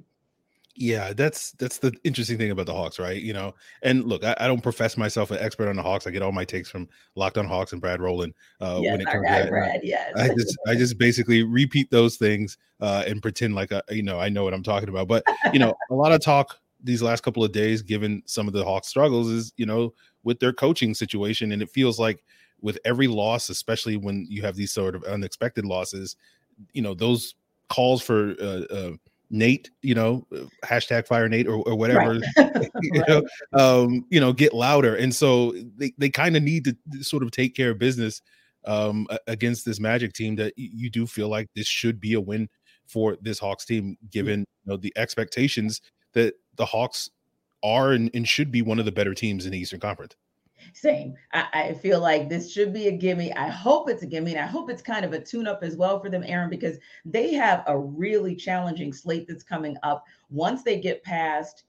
Yeah, 0.81 1.13
that's 1.13 1.51
that's 1.53 1.79
the 1.79 1.93
interesting 2.05 2.39
thing 2.39 2.53
about 2.53 2.67
the 2.67 2.73
Hawks, 2.73 3.01
right? 3.01 3.21
You 3.21 3.33
know, 3.33 3.53
and 3.83 4.05
look, 4.05 4.23
I, 4.23 4.37
I, 4.39 4.47
don't 4.47 4.63
profess 4.63 4.97
myself 4.97 5.33
an 5.33 5.39
expert 5.41 5.69
on 5.69 5.75
the 5.75 5.83
Hawks. 5.83 6.07
I 6.07 6.13
get 6.13 6.23
all 6.23 6.31
my 6.31 6.45
takes 6.45 6.71
from 6.71 6.89
Locked 7.17 7.37
On 7.37 7.47
Hawks 7.47 7.73
and 7.73 7.81
Brad 7.81 8.01
Rowland. 8.01 8.33
Uh, 8.61 8.79
yes, 8.81 8.93
when 8.93 9.01
it 9.01 9.05
comes 9.07 9.27
to 9.27 9.33
that. 9.33 9.49
Brad, 9.49 9.81
yes. 9.83 10.13
I 10.17 10.29
just 10.29 10.57
I 10.69 10.75
just 10.77 10.97
basically 10.97 11.43
repeat 11.43 11.91
those 11.91 12.17
things 12.17 12.59
uh, 12.81 13.03
and 13.09 13.21
pretend 13.21 13.57
like 13.57 13.73
I, 13.73 13.83
you 13.91 14.05
know 14.05 14.21
I 14.21 14.29
know 14.29 14.45
what 14.45 14.55
I'm 14.55 14.63
talking 14.63 14.89
about. 14.89 15.09
But 15.09 15.25
you 15.53 15.59
know, 15.59 15.75
a 15.91 15.95
lot 15.95 16.13
of 16.13 16.21
talk 16.21 16.61
these 16.85 17.03
last 17.03 17.25
couple 17.25 17.43
of 17.43 17.51
days, 17.51 17.83
given 17.83 18.23
some 18.27 18.47
of 18.47 18.53
the 18.55 18.65
Hawks' 18.65 18.87
struggles, 18.87 19.29
is 19.29 19.53
you 19.57 19.67
know 19.67 19.95
with 20.23 20.39
their 20.39 20.53
coaching 20.53 20.95
situation, 20.95 21.51
and 21.51 21.61
it 21.61 21.71
feels 21.71 21.99
like 21.99 22.23
with 22.61 22.79
every 22.85 23.09
loss, 23.09 23.49
especially 23.49 23.97
when 23.97 24.29
you 24.31 24.43
have 24.43 24.55
these 24.55 24.73
sort 24.73 24.95
of 24.95 25.03
unexpected 25.03 25.65
losses, 25.65 26.15
you 26.73 26.83
know 26.83 26.95
those 26.95 27.35
calls 27.69 28.01
for 28.01 28.37
uh, 28.41 28.63
uh 28.73 28.93
Nate, 29.31 29.71
you 29.83 29.95
know, 29.95 30.27
hashtag 30.65 31.07
fire 31.07 31.29
Nate 31.29 31.47
or, 31.47 31.57
or 31.69 31.75
whatever, 31.75 32.21
right. 32.37 32.71
you, 32.83 33.05
know, 33.07 33.23
um, 33.53 34.05
you 34.11 34.21
know, 34.21 34.33
get 34.33 34.55
louder. 34.55 34.97
And 34.97 35.15
so 35.15 35.55
they, 35.77 35.93
they 35.99 36.09
kind 36.09 36.37
of 36.37 36.43
need 36.43 36.65
to 36.65 37.05
sort 37.05 37.23
of 37.23 37.31
take 37.31 37.55
care 37.55 37.71
of 37.71 37.79
business 37.79 38.23
um, 38.65 39.07
against 39.27 39.65
this 39.65 39.81
Magic 39.81 40.13
team 40.13 40.37
that 40.37 40.55
you 40.57 40.91
do 40.91 41.07
feel 41.07 41.29
like 41.29 41.49
this 41.55 41.67
should 41.67 42.01
be 42.01 42.15
a 42.15 42.21
win 42.21 42.49
for 42.87 43.17
this 43.21 43.39
Hawks 43.39 43.65
team, 43.65 43.97
given 44.11 44.41
you 44.41 44.73
know, 44.73 44.77
the 44.77 44.93
expectations 44.97 45.81
that 46.15 46.35
the 46.57 46.65
Hawks 46.65 47.11
are 47.63 47.93
and, 47.93 48.11
and 48.15 48.27
should 48.27 48.51
be 48.51 48.63
one 48.63 48.79
of 48.79 48.85
the 48.85 48.93
better 48.93 49.15
teams 49.15 49.45
in 49.45 49.53
the 49.53 49.59
Eastern 49.59 49.81
Conference 49.81 50.15
same. 50.75 51.15
I, 51.33 51.47
I, 51.53 51.75
feel 51.75 52.01
like 52.01 52.29
this 52.29 52.53
should 52.53 52.73
be 52.73 52.89
a 52.89 52.93
gimme. 52.93 53.33
I 53.35 53.49
hope 53.49 53.89
it's 53.89 54.03
a 54.03 54.07
gimme. 54.07 54.33
And 54.33 54.41
I 54.41 54.47
hope 54.47 54.71
it's 54.71 54.83
kind 54.83 55.05
of 55.05 55.13
a 55.13 55.21
tune 55.21 55.47
up 55.47 55.63
as 55.63 55.77
well 55.77 56.01
for 56.01 56.11
them, 56.11 56.25
Aaron, 56.27 56.51
because 56.51 56.79
they 57.05 57.35
have 57.35 57.65
a 57.67 57.79
really 57.79 58.35
challenging 58.35 58.93
slate 58.93 59.27
that's 59.29 59.45
coming 59.45 59.77
up. 59.83 60.05
Once 60.31 60.63
they 60.63 60.81
get 60.81 61.03
past 61.03 61.65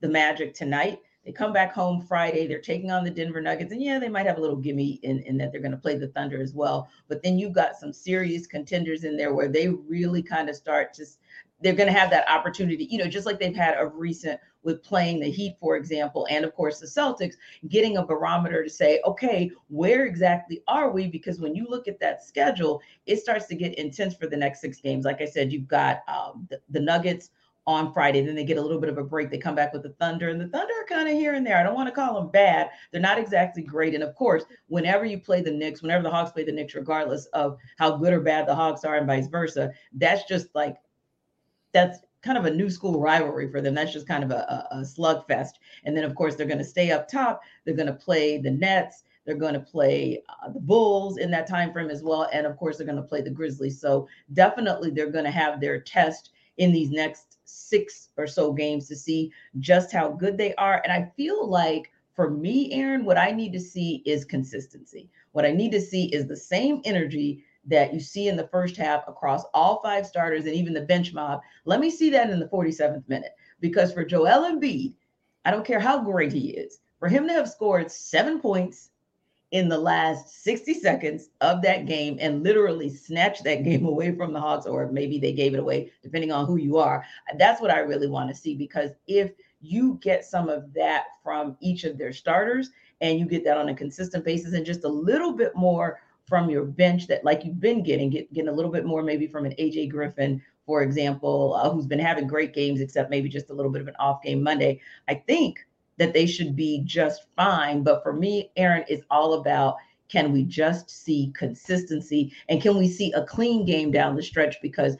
the 0.00 0.08
Magic 0.08 0.54
tonight, 0.54 1.00
They 1.24 1.32
come 1.32 1.52
back 1.52 1.72
home 1.72 2.00
Friday. 2.00 2.46
They're 2.46 2.60
taking 2.60 2.90
on 2.90 3.04
the 3.04 3.10
Denver 3.10 3.40
Nuggets. 3.40 3.72
And 3.72 3.82
yeah, 3.82 3.98
they 3.98 4.08
might 4.08 4.26
have 4.26 4.38
a 4.38 4.40
little 4.40 4.56
gimme 4.56 5.00
in, 5.02 5.20
in 5.20 5.36
that 5.38 5.52
they're 5.52 5.60
going 5.60 5.72
to 5.72 5.78
play 5.78 5.96
the 5.96 6.08
Thunder 6.08 6.40
as 6.40 6.54
well. 6.54 6.88
But 7.08 7.22
then 7.22 7.38
you've 7.38 7.52
got 7.52 7.76
some 7.76 7.92
serious 7.92 8.46
contenders 8.46 9.04
in 9.04 9.16
there 9.16 9.34
where 9.34 9.48
they 9.48 9.68
really 9.68 10.22
kind 10.22 10.48
of 10.48 10.56
start 10.56 10.94
just 10.94 11.18
they're 11.60 11.74
going 11.74 11.92
to 11.92 11.98
have 11.98 12.10
that 12.10 12.28
opportunity, 12.30 12.84
you 12.84 12.98
know, 12.98 13.08
just 13.08 13.26
like 13.26 13.40
they've 13.40 13.54
had 13.54 13.74
of 13.74 13.96
recent 13.96 14.40
with 14.62 14.82
playing 14.82 15.20
the 15.20 15.30
Heat, 15.30 15.56
for 15.60 15.76
example, 15.76 16.26
and 16.30 16.44
of 16.44 16.54
course 16.54 16.80
the 16.80 16.86
Celtics, 16.86 17.34
getting 17.68 17.96
a 17.96 18.04
barometer 18.04 18.62
to 18.64 18.70
say, 18.70 19.00
okay, 19.06 19.50
where 19.68 20.06
exactly 20.06 20.62
are 20.66 20.90
we? 20.90 21.06
Because 21.06 21.40
when 21.40 21.54
you 21.54 21.66
look 21.68 21.88
at 21.88 22.00
that 22.00 22.24
schedule, 22.24 22.80
it 23.06 23.18
starts 23.18 23.46
to 23.46 23.54
get 23.54 23.78
intense 23.78 24.14
for 24.14 24.26
the 24.26 24.36
next 24.36 24.60
six 24.60 24.80
games. 24.80 25.04
Like 25.04 25.20
I 25.20 25.26
said, 25.26 25.52
you've 25.52 25.68
got 25.68 26.00
um, 26.08 26.46
the, 26.50 26.60
the 26.70 26.80
Nuggets 26.80 27.30
on 27.68 27.92
Friday. 27.92 28.24
Then 28.24 28.34
they 28.34 28.44
get 28.44 28.56
a 28.56 28.62
little 28.62 28.80
bit 28.80 28.88
of 28.88 28.96
a 28.96 29.04
break. 29.04 29.30
They 29.30 29.36
come 29.36 29.54
back 29.54 29.74
with 29.74 29.82
the 29.82 29.90
Thunder, 30.00 30.30
and 30.30 30.40
the 30.40 30.48
Thunder 30.48 30.72
are 30.72 30.86
kind 30.86 31.06
of 31.06 31.14
here 31.14 31.34
and 31.34 31.46
there. 31.46 31.58
I 31.58 31.62
don't 31.62 31.74
want 31.74 31.88
to 31.88 31.94
call 31.94 32.14
them 32.14 32.30
bad. 32.30 32.70
They're 32.90 33.00
not 33.00 33.18
exactly 33.18 33.62
great. 33.62 33.94
And 33.94 34.02
of 34.02 34.14
course, 34.14 34.44
whenever 34.68 35.04
you 35.04 35.20
play 35.20 35.42
the 35.42 35.50
Knicks, 35.50 35.82
whenever 35.82 36.02
the 36.02 36.10
Hawks 36.10 36.32
play 36.32 36.44
the 36.44 36.52
Knicks, 36.52 36.74
regardless 36.74 37.26
of 37.26 37.58
how 37.78 37.96
good 37.98 38.14
or 38.14 38.20
bad 38.20 38.48
the 38.48 38.54
Hawks 38.54 38.84
are, 38.84 38.96
and 38.96 39.06
vice 39.06 39.26
versa, 39.26 39.70
that's 39.92 40.24
just 40.24 40.48
like 40.54 40.78
that's 41.72 41.98
kind 42.22 42.38
of 42.38 42.44
a 42.44 42.50
new 42.50 42.70
school 42.70 43.00
rivalry 43.00 43.50
for 43.50 43.60
them. 43.60 43.74
That's 43.74 43.92
just 43.92 44.08
kind 44.08 44.24
of 44.24 44.30
a, 44.30 44.66
a, 44.72 44.78
a 44.78 44.80
slugfest. 44.80 45.52
And 45.84 45.96
then, 45.96 46.04
of 46.04 46.14
course, 46.14 46.34
they're 46.34 46.46
going 46.46 46.58
to 46.58 46.64
stay 46.64 46.90
up 46.90 47.08
top. 47.08 47.42
They're 47.64 47.74
going 47.74 47.86
to 47.86 47.92
play 47.92 48.38
the 48.38 48.50
Nets. 48.50 49.04
They're 49.24 49.36
going 49.36 49.54
to 49.54 49.60
play 49.60 50.22
uh, 50.28 50.50
the 50.50 50.60
Bulls 50.60 51.18
in 51.18 51.30
that 51.32 51.46
time 51.46 51.70
frame 51.70 51.90
as 51.90 52.02
well, 52.02 52.30
and 52.32 52.46
of 52.46 52.56
course, 52.56 52.78
they're 52.78 52.86
going 52.86 52.96
to 52.96 53.02
play 53.02 53.20
the 53.20 53.28
Grizzlies. 53.28 53.78
So 53.78 54.08
definitely, 54.32 54.90
they're 54.90 55.10
going 55.10 55.26
to 55.26 55.30
have 55.30 55.60
their 55.60 55.80
test 55.80 56.30
in 56.56 56.72
these 56.72 56.90
next 56.90 57.36
six 57.44 58.08
or 58.16 58.26
so 58.26 58.54
games 58.54 58.88
to 58.88 58.96
see 58.96 59.30
just 59.58 59.92
how 59.92 60.08
good 60.08 60.38
they 60.38 60.54
are. 60.54 60.80
And 60.82 60.90
I 60.90 61.12
feel 61.14 61.46
like 61.46 61.92
for 62.14 62.30
me, 62.30 62.72
Aaron, 62.72 63.04
what 63.04 63.18
I 63.18 63.30
need 63.30 63.52
to 63.52 63.60
see 63.60 64.02
is 64.06 64.24
consistency. 64.24 65.10
What 65.32 65.44
I 65.44 65.52
need 65.52 65.72
to 65.72 65.80
see 65.80 66.06
is 66.06 66.26
the 66.26 66.36
same 66.36 66.80
energy 66.86 67.44
that 67.68 67.94
you 67.94 68.00
see 68.00 68.28
in 68.28 68.36
the 68.36 68.48
first 68.48 68.76
half 68.76 69.06
across 69.06 69.44
all 69.54 69.80
five 69.82 70.06
starters 70.06 70.46
and 70.46 70.54
even 70.54 70.72
the 70.72 70.80
bench 70.80 71.12
mob. 71.12 71.40
Let 71.64 71.80
me 71.80 71.90
see 71.90 72.10
that 72.10 72.30
in 72.30 72.40
the 72.40 72.48
47th 72.48 73.08
minute 73.08 73.32
because 73.60 73.92
for 73.92 74.04
Joel 74.04 74.50
Embiid, 74.50 74.94
I 75.44 75.50
don't 75.50 75.66
care 75.66 75.80
how 75.80 76.02
great 76.02 76.32
he 76.32 76.50
is, 76.50 76.80
for 76.98 77.08
him 77.08 77.26
to 77.26 77.32
have 77.32 77.48
scored 77.48 77.90
seven 77.90 78.40
points 78.40 78.90
in 79.50 79.68
the 79.68 79.78
last 79.78 80.42
60 80.42 80.74
seconds 80.74 81.30
of 81.40 81.62
that 81.62 81.86
game 81.86 82.18
and 82.20 82.42
literally 82.42 82.90
snatch 82.90 83.42
that 83.42 83.64
game 83.64 83.86
away 83.86 84.14
from 84.14 84.32
the 84.32 84.40
Hawks, 84.40 84.66
or 84.66 84.90
maybe 84.90 85.18
they 85.18 85.32
gave 85.32 85.54
it 85.54 85.60
away, 85.60 85.90
depending 86.02 86.32
on 86.32 86.46
who 86.46 86.56
you 86.56 86.78
are. 86.78 87.04
That's 87.38 87.60
what 87.60 87.70
I 87.70 87.78
really 87.78 88.08
want 88.08 88.28
to 88.28 88.34
see 88.34 88.54
because 88.54 88.90
if 89.06 89.32
you 89.60 89.98
get 90.02 90.24
some 90.24 90.48
of 90.48 90.72
that 90.74 91.04
from 91.24 91.56
each 91.60 91.84
of 91.84 91.98
their 91.98 92.12
starters 92.12 92.70
and 93.00 93.18
you 93.18 93.26
get 93.26 93.44
that 93.44 93.56
on 93.56 93.68
a 93.68 93.74
consistent 93.74 94.24
basis 94.24 94.52
and 94.52 94.66
just 94.66 94.84
a 94.84 94.88
little 94.88 95.32
bit 95.32 95.54
more 95.56 96.00
from 96.28 96.50
your 96.50 96.64
bench 96.64 97.06
that 97.06 97.24
like 97.24 97.44
you've 97.44 97.60
been 97.60 97.82
getting, 97.82 98.10
get, 98.10 98.32
getting 98.32 98.48
a 98.48 98.52
little 98.52 98.70
bit 98.70 98.84
more 98.84 99.02
maybe 99.02 99.26
from 99.26 99.46
an 99.46 99.54
AJ 99.58 99.90
Griffin, 99.90 100.42
for 100.66 100.82
example, 100.82 101.54
uh, 101.54 101.70
who's 101.70 101.86
been 101.86 101.98
having 101.98 102.26
great 102.26 102.52
games, 102.52 102.80
except 102.80 103.10
maybe 103.10 103.28
just 103.28 103.50
a 103.50 103.54
little 103.54 103.72
bit 103.72 103.80
of 103.80 103.88
an 103.88 103.96
off 103.98 104.22
game 104.22 104.42
Monday. 104.42 104.80
I 105.08 105.14
think 105.14 105.66
that 105.96 106.12
they 106.12 106.26
should 106.26 106.54
be 106.54 106.82
just 106.84 107.26
fine. 107.36 107.82
But 107.82 108.02
for 108.02 108.12
me, 108.12 108.50
Aaron, 108.56 108.84
is 108.88 109.02
all 109.10 109.34
about 109.34 109.76
can 110.08 110.32
we 110.32 110.44
just 110.44 110.90
see 110.90 111.32
consistency 111.36 112.32
and 112.48 112.62
can 112.62 112.78
we 112.78 112.88
see 112.88 113.12
a 113.12 113.24
clean 113.24 113.64
game 113.64 113.90
down 113.90 114.16
the 114.16 114.22
stretch? 114.22 114.56
Because 114.62 114.96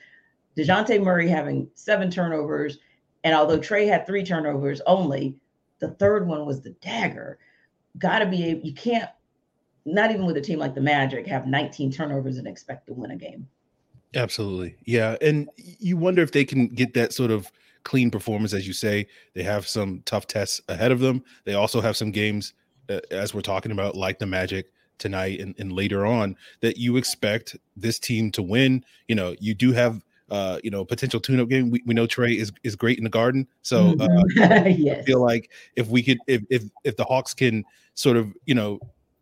DeJounte 0.56 1.02
Murray 1.02 1.28
having 1.28 1.68
seven 1.74 2.10
turnovers, 2.10 2.78
and 3.24 3.34
although 3.34 3.58
Trey 3.58 3.86
had 3.86 4.06
three 4.06 4.24
turnovers 4.24 4.80
only, 4.86 5.36
the 5.78 5.88
third 5.92 6.26
one 6.26 6.46
was 6.46 6.60
the 6.60 6.70
dagger. 6.80 7.38
Got 7.98 8.20
to 8.20 8.26
be 8.26 8.44
able, 8.44 8.66
you 8.66 8.74
can't 8.74 9.08
not 9.92 10.10
even 10.10 10.26
with 10.26 10.36
a 10.36 10.40
team 10.40 10.58
like 10.58 10.74
the 10.74 10.80
Magic, 10.80 11.26
have 11.26 11.46
19 11.46 11.90
turnovers 11.92 12.36
and 12.36 12.46
expect 12.46 12.86
to 12.86 12.92
win 12.92 13.10
a 13.10 13.16
game. 13.16 13.48
Absolutely. 14.14 14.76
Yeah. 14.84 15.16
And 15.20 15.48
you 15.56 15.96
wonder 15.96 16.22
if 16.22 16.32
they 16.32 16.44
can 16.44 16.68
get 16.68 16.94
that 16.94 17.12
sort 17.12 17.30
of 17.30 17.50
clean 17.84 18.10
performance, 18.10 18.52
as 18.52 18.66
you 18.66 18.72
say. 18.72 19.06
They 19.34 19.42
have 19.42 19.66
some 19.66 20.02
tough 20.04 20.26
tests 20.26 20.60
ahead 20.68 20.92
of 20.92 21.00
them. 21.00 21.22
They 21.44 21.54
also 21.54 21.80
have 21.80 21.96
some 21.96 22.10
games, 22.10 22.54
uh, 22.88 23.00
as 23.10 23.34
we're 23.34 23.40
talking 23.40 23.72
about, 23.72 23.96
like 23.96 24.18
the 24.18 24.26
Magic 24.26 24.72
tonight 24.98 25.40
and, 25.40 25.54
and 25.58 25.72
later 25.72 26.04
on, 26.06 26.36
that 26.60 26.76
you 26.76 26.96
expect 26.96 27.56
this 27.76 27.98
team 27.98 28.30
to 28.32 28.42
win. 28.42 28.84
You 29.08 29.14
know, 29.14 29.34
you 29.40 29.54
do 29.54 29.72
have 29.72 30.02
uh, 30.30 30.58
you 30.62 30.70
know, 30.70 30.84
potential 30.84 31.20
tune-up 31.20 31.48
game. 31.48 31.70
We, 31.70 31.82
we 31.86 31.94
know 31.94 32.06
Trey 32.06 32.32
is, 32.32 32.52
is 32.62 32.76
great 32.76 32.98
in 32.98 33.04
the 33.04 33.10
garden. 33.10 33.48
So 33.62 33.90
uh, 33.98 34.08
mm-hmm. 34.08 34.82
yes. 34.82 34.98
I 34.98 35.02
feel 35.02 35.22
like 35.22 35.50
if 35.76 35.88
we 35.88 36.02
could 36.02 36.18
if 36.26 36.42
if 36.50 36.64
if 36.84 36.96
the 36.96 37.04
Hawks 37.04 37.32
can 37.32 37.64
sort 37.94 38.16
of, 38.16 38.34
you 38.44 38.54
know, 38.54 38.78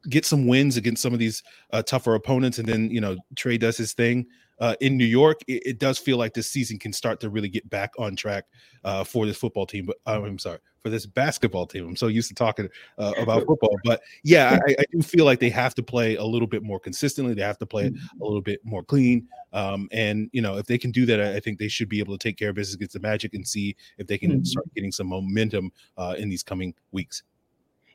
get 0.09 0.25
some 0.25 0.47
wins 0.47 0.77
against 0.77 1.03
some 1.03 1.13
of 1.13 1.19
these 1.19 1.43
uh, 1.73 1.83
tougher 1.83 2.15
opponents, 2.15 2.59
and 2.59 2.69
then 2.69 2.91
you 2.91 3.01
know 3.01 3.17
Trey 3.37 3.59
does 3.59 3.77
his 3.77 3.93
thing 3.93 4.27
uh, 4.59 4.75
in 4.81 4.97
New 4.97 5.05
York. 5.05 5.41
It, 5.47 5.63
it, 5.67 5.79
does 5.79 5.99
feel 5.99 6.17
like 6.17 6.35
this 6.35 6.51
season 6.51 6.79
can 6.79 6.93
start 6.93 7.21
to 7.21 7.31
really 7.31 7.49
get 7.49 7.69
back 7.69 7.93
on 7.99 8.17
track 8.17 8.45
uh, 8.85 9.05
for 9.05 9.27
this 9.27 9.37
football 9.37 9.67
team. 9.67 9.87
But 9.87 9.97
uh, 10.07 10.23
I'm 10.23 10.39
sorry 10.39 10.59
for 10.83 10.91
this 10.91 11.05
basketball 11.05 11.67
team. 11.67 11.89
I'm 11.89 11.97
so 11.97 12.07
used 12.07 12.29
to 12.29 12.35
talking 12.35 12.69
uh, 12.99 13.13
about 13.19 13.45
football, 13.47 13.77
but 13.85 14.01
yeah, 14.23 14.59
I, 14.69 14.77
I, 14.79 14.85
do 14.93 15.03
feel 15.03 15.25
like 15.25 15.41
they 15.41 15.51
have 15.51 15.75
to 15.75 15.83
play 15.83 16.15
a 16.17 16.25
little 16.25 16.47
bit 16.47 16.63
more 16.63 16.79
consistently. 16.79 17.35
They 17.35 17.43
have 17.43 17.59
to 17.59 17.67
play 17.67 17.91
mm-hmm. 17.91 18.21
a 18.21 18.25
little 18.25 18.41
bit 18.41 18.61
more 18.65 18.85
clean. 18.85 19.27
Um, 19.53 19.89
and 19.93 20.31
you 20.33 20.43
know, 20.43 20.59
if 20.59 20.67
they 20.67 20.79
can 20.79 20.93
do 20.93 21.05
that, 21.07 21.21
I 21.21 21.41
think 21.41 21.59
they 21.59 21.69
should 21.69 21.89
be 21.89 21.99
able 21.99 22.17
to 22.17 22.23
take 22.23 22.37
care 22.37 22.51
of 22.51 22.55
business 22.55 22.77
against 22.77 22.95
the 22.95 23.01
Magic 23.01 23.35
and 23.35 23.47
see 23.47 23.77
if 23.99 24.07
they 24.07 24.19
can 24.19 24.31
mm-hmm. 24.31 24.45
start 24.45 24.73
getting 24.75 24.93
some 24.93 25.09
momentum 25.09 25.73
uh, 25.97 26.15
in 26.19 26.29
these 26.29 26.43
coming 26.43 26.75
weeks. 26.93 27.23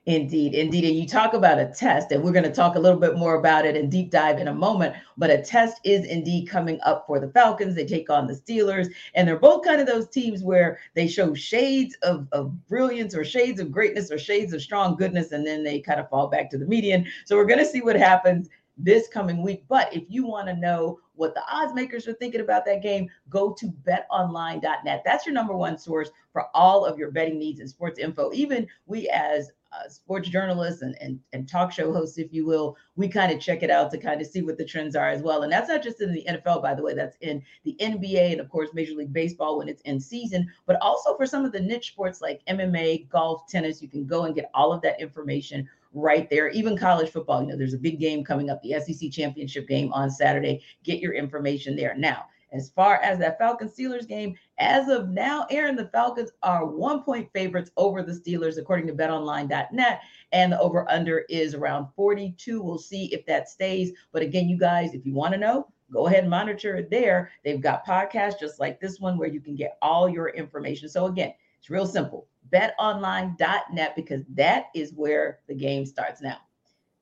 Indeed, 0.08 0.56
indeed. 0.56 0.84
And 0.84 0.96
you 0.96 1.08
talk 1.08 1.36
about 1.36 1.60
a 1.60 1.68
test, 1.68 2.12
and 2.12 2.24
we're 2.24 2.32
going 2.32 2.44
to 2.44 2.52
talk 2.52 2.76
a 2.76 2.80
little 2.80 3.00
bit 3.00 3.16
more 3.18 3.36
about 3.36 3.68
it 3.68 3.76
and 3.76 3.92
deep 3.92 4.10
dive 4.10 4.40
in 4.40 4.48
a 4.48 4.54
moment. 4.54 4.96
But 5.16 5.30
a 5.30 5.40
test 5.44 5.80
is 5.84 6.06
indeed 6.06 6.50
coming 6.50 6.80
up 6.82 7.06
for 7.06 7.20
the 7.20 7.30
Falcons. 7.30 7.76
They 7.76 7.86
take 7.86 8.10
on 8.10 8.26
the 8.26 8.34
Steelers, 8.34 8.88
and 9.14 9.28
they're 9.28 9.38
both 9.38 9.64
kind 9.64 9.80
of 9.80 9.86
those 9.86 10.10
teams 10.10 10.42
where 10.42 10.80
they 10.96 11.08
show 11.08 11.36
shades 11.36 11.96
of, 12.02 12.28
of 12.32 12.68
brilliance 12.68 13.14
or 13.16 13.24
shades 13.24 13.60
of 13.60 13.72
greatness 13.72 14.12
or 14.12 14.18
shades 14.18 14.54
of 14.54 14.64
strong 14.64 14.96
goodness, 14.96 15.34
and 15.34 15.46
then 15.46 15.64
they 15.64 15.80
kind 15.80 16.00
of 16.00 16.10
fall 16.10 16.28
back 16.28 16.50
to 16.50 16.58
the 16.58 16.66
median. 16.66 17.06
So 17.26 17.36
we're 17.36 17.46
going 17.46 17.60
to 17.60 17.66
see 17.66 17.82
what 17.82 17.96
happens 17.96 18.50
this 18.78 19.08
coming 19.08 19.44
week. 19.44 19.66
But 19.70 19.94
if 19.94 20.06
you 20.10 20.26
want 20.26 20.48
to 20.48 20.56
know 20.56 21.00
what 21.14 21.36
the 21.36 21.44
odds 21.48 21.76
makers 21.76 22.08
are 22.08 22.14
thinking 22.14 22.42
about 22.42 22.66
that 22.66 22.82
game, 22.82 23.08
go 23.30 23.54
to 23.54 23.68
betonline.net. 23.68 25.04
That's 25.06 25.28
your 25.28 25.36
number 25.36 25.56
one 25.56 25.78
source 25.78 26.10
for 26.34 26.48
all 26.56 26.86
of 26.86 26.98
your 26.98 27.12
betting 27.12 27.38
needs 27.38 27.60
and 27.60 27.70
sports 27.70 28.00
info. 28.00 28.32
Even 28.34 28.68
we, 28.88 29.08
as 29.10 29.52
uh, 29.74 29.88
sports 29.88 30.30
journalists 30.30 30.82
and, 30.82 30.96
and, 31.00 31.20
and 31.34 31.48
talk 31.48 31.72
show 31.72 31.94
hosts, 31.94 32.18
if 32.18 32.34
you 32.34 32.46
will, 32.46 32.76
we 32.96 33.08
kind 33.08 33.32
of 33.32 33.40
check 33.40 33.64
it 33.64 33.70
out 33.70 33.90
to 33.92 33.98
kind 33.98 34.22
of 34.22 34.28
see 34.28 34.42
what 34.42 34.58
the 34.58 34.66
trends 34.66 34.96
are 34.96 35.10
as 35.10 35.22
well. 35.22 35.44
And 35.44 35.52
that's 35.52 35.70
not 35.70 35.82
just 35.82 36.02
in 36.02 36.14
the 36.14 36.26
NFL, 36.28 36.62
by 36.62 36.74
the 36.74 36.84
way, 36.84 36.94
that's 36.94 37.18
in 37.22 37.42
the 37.64 37.76
NBA 37.80 38.32
and, 38.32 38.42
of 38.42 38.50
course, 38.50 38.70
Major 38.74 38.94
League 38.94 39.14
Baseball 39.14 39.58
when 39.58 39.70
it's 39.70 39.82
in 39.84 40.00
season, 40.00 40.50
but 40.66 40.78
also 40.82 41.16
for 41.16 41.26
some 41.26 41.46
of 41.46 41.52
the 41.52 41.60
niche 41.60 41.92
sports 41.92 42.22
like 42.22 42.42
MMA, 42.50 43.08
golf, 43.10 43.48
tennis. 43.48 43.82
You 43.82 43.88
can 43.88 44.06
go 44.06 44.26
and 44.26 44.36
get 44.36 44.50
all 44.54 44.74
of 44.74 44.82
that 44.82 45.00
information 45.00 45.68
right 45.94 46.30
there. 46.30 46.50
Even 46.50 46.78
college 46.78 47.10
football, 47.10 47.42
you 47.42 47.50
know, 47.50 47.58
there's 47.58 47.74
a 47.74 47.78
big 47.78 48.00
game 48.00 48.24
coming 48.24 48.50
up, 48.50 48.62
the 48.62 48.80
SEC 48.80 49.12
championship 49.12 49.68
game 49.68 49.92
on 49.94 50.10
Saturday. 50.10 50.62
Get 50.84 51.00
your 51.00 51.14
information 51.14 51.76
there. 51.76 51.96
Now, 51.98 52.26
as 52.52 52.70
far 52.70 52.96
as 52.98 53.18
that 53.20 53.38
Falcons 53.38 53.74
Steelers 53.74 54.08
game, 54.08 54.36
as 54.58 54.90
of 54.90 55.10
now, 55.10 55.48
Aaron, 55.50 55.76
the 55.76 55.88
Falcons 55.88 56.32
are 56.44 56.66
one 56.66 57.02
point 57.04 57.30
favorites 57.34 57.72
over 57.78 58.04
the 58.04 58.12
Steelers, 58.12 58.58
according 58.58 58.88
to 58.88 58.94
betonline.net. 58.94 60.02
And 60.32 60.52
the 60.52 60.60
over 60.60 60.90
under 60.92 61.20
is 61.30 61.56
around 61.56 61.88
42. 61.96 62.62
We'll 62.62 62.78
see 62.78 63.06
if 63.14 63.26
that 63.26 63.50
stays. 63.50 63.94
But 64.12 64.22
again, 64.22 64.50
you 64.50 64.58
guys, 64.58 64.94
if 64.94 65.06
you 65.06 65.14
want 65.14 65.34
to 65.34 65.40
know, 65.40 65.68
go 65.92 66.08
ahead 66.08 66.22
and 66.22 66.30
monitor 66.30 66.76
it 66.76 66.90
there. 66.90 67.32
They've 67.44 67.62
got 67.62 67.86
podcasts 67.86 68.40
just 68.40 68.60
like 68.60 68.80
this 68.80 69.00
one 69.00 69.18
where 69.18 69.30
you 69.30 69.42
can 69.42 69.56
get 69.56 69.78
all 69.82 70.10
your 70.10 70.30
information. 70.30 70.90
So 70.90 71.06
again, 71.06 71.34
it's 71.60 71.70
real 71.70 71.88
simple. 71.88 72.28
BetOnline.net 72.52 73.96
because 73.96 74.24
that 74.30 74.66
is 74.76 74.94
where 74.94 75.40
the 75.48 75.56
game 75.56 75.86
starts 75.86 76.22
now. 76.22 76.38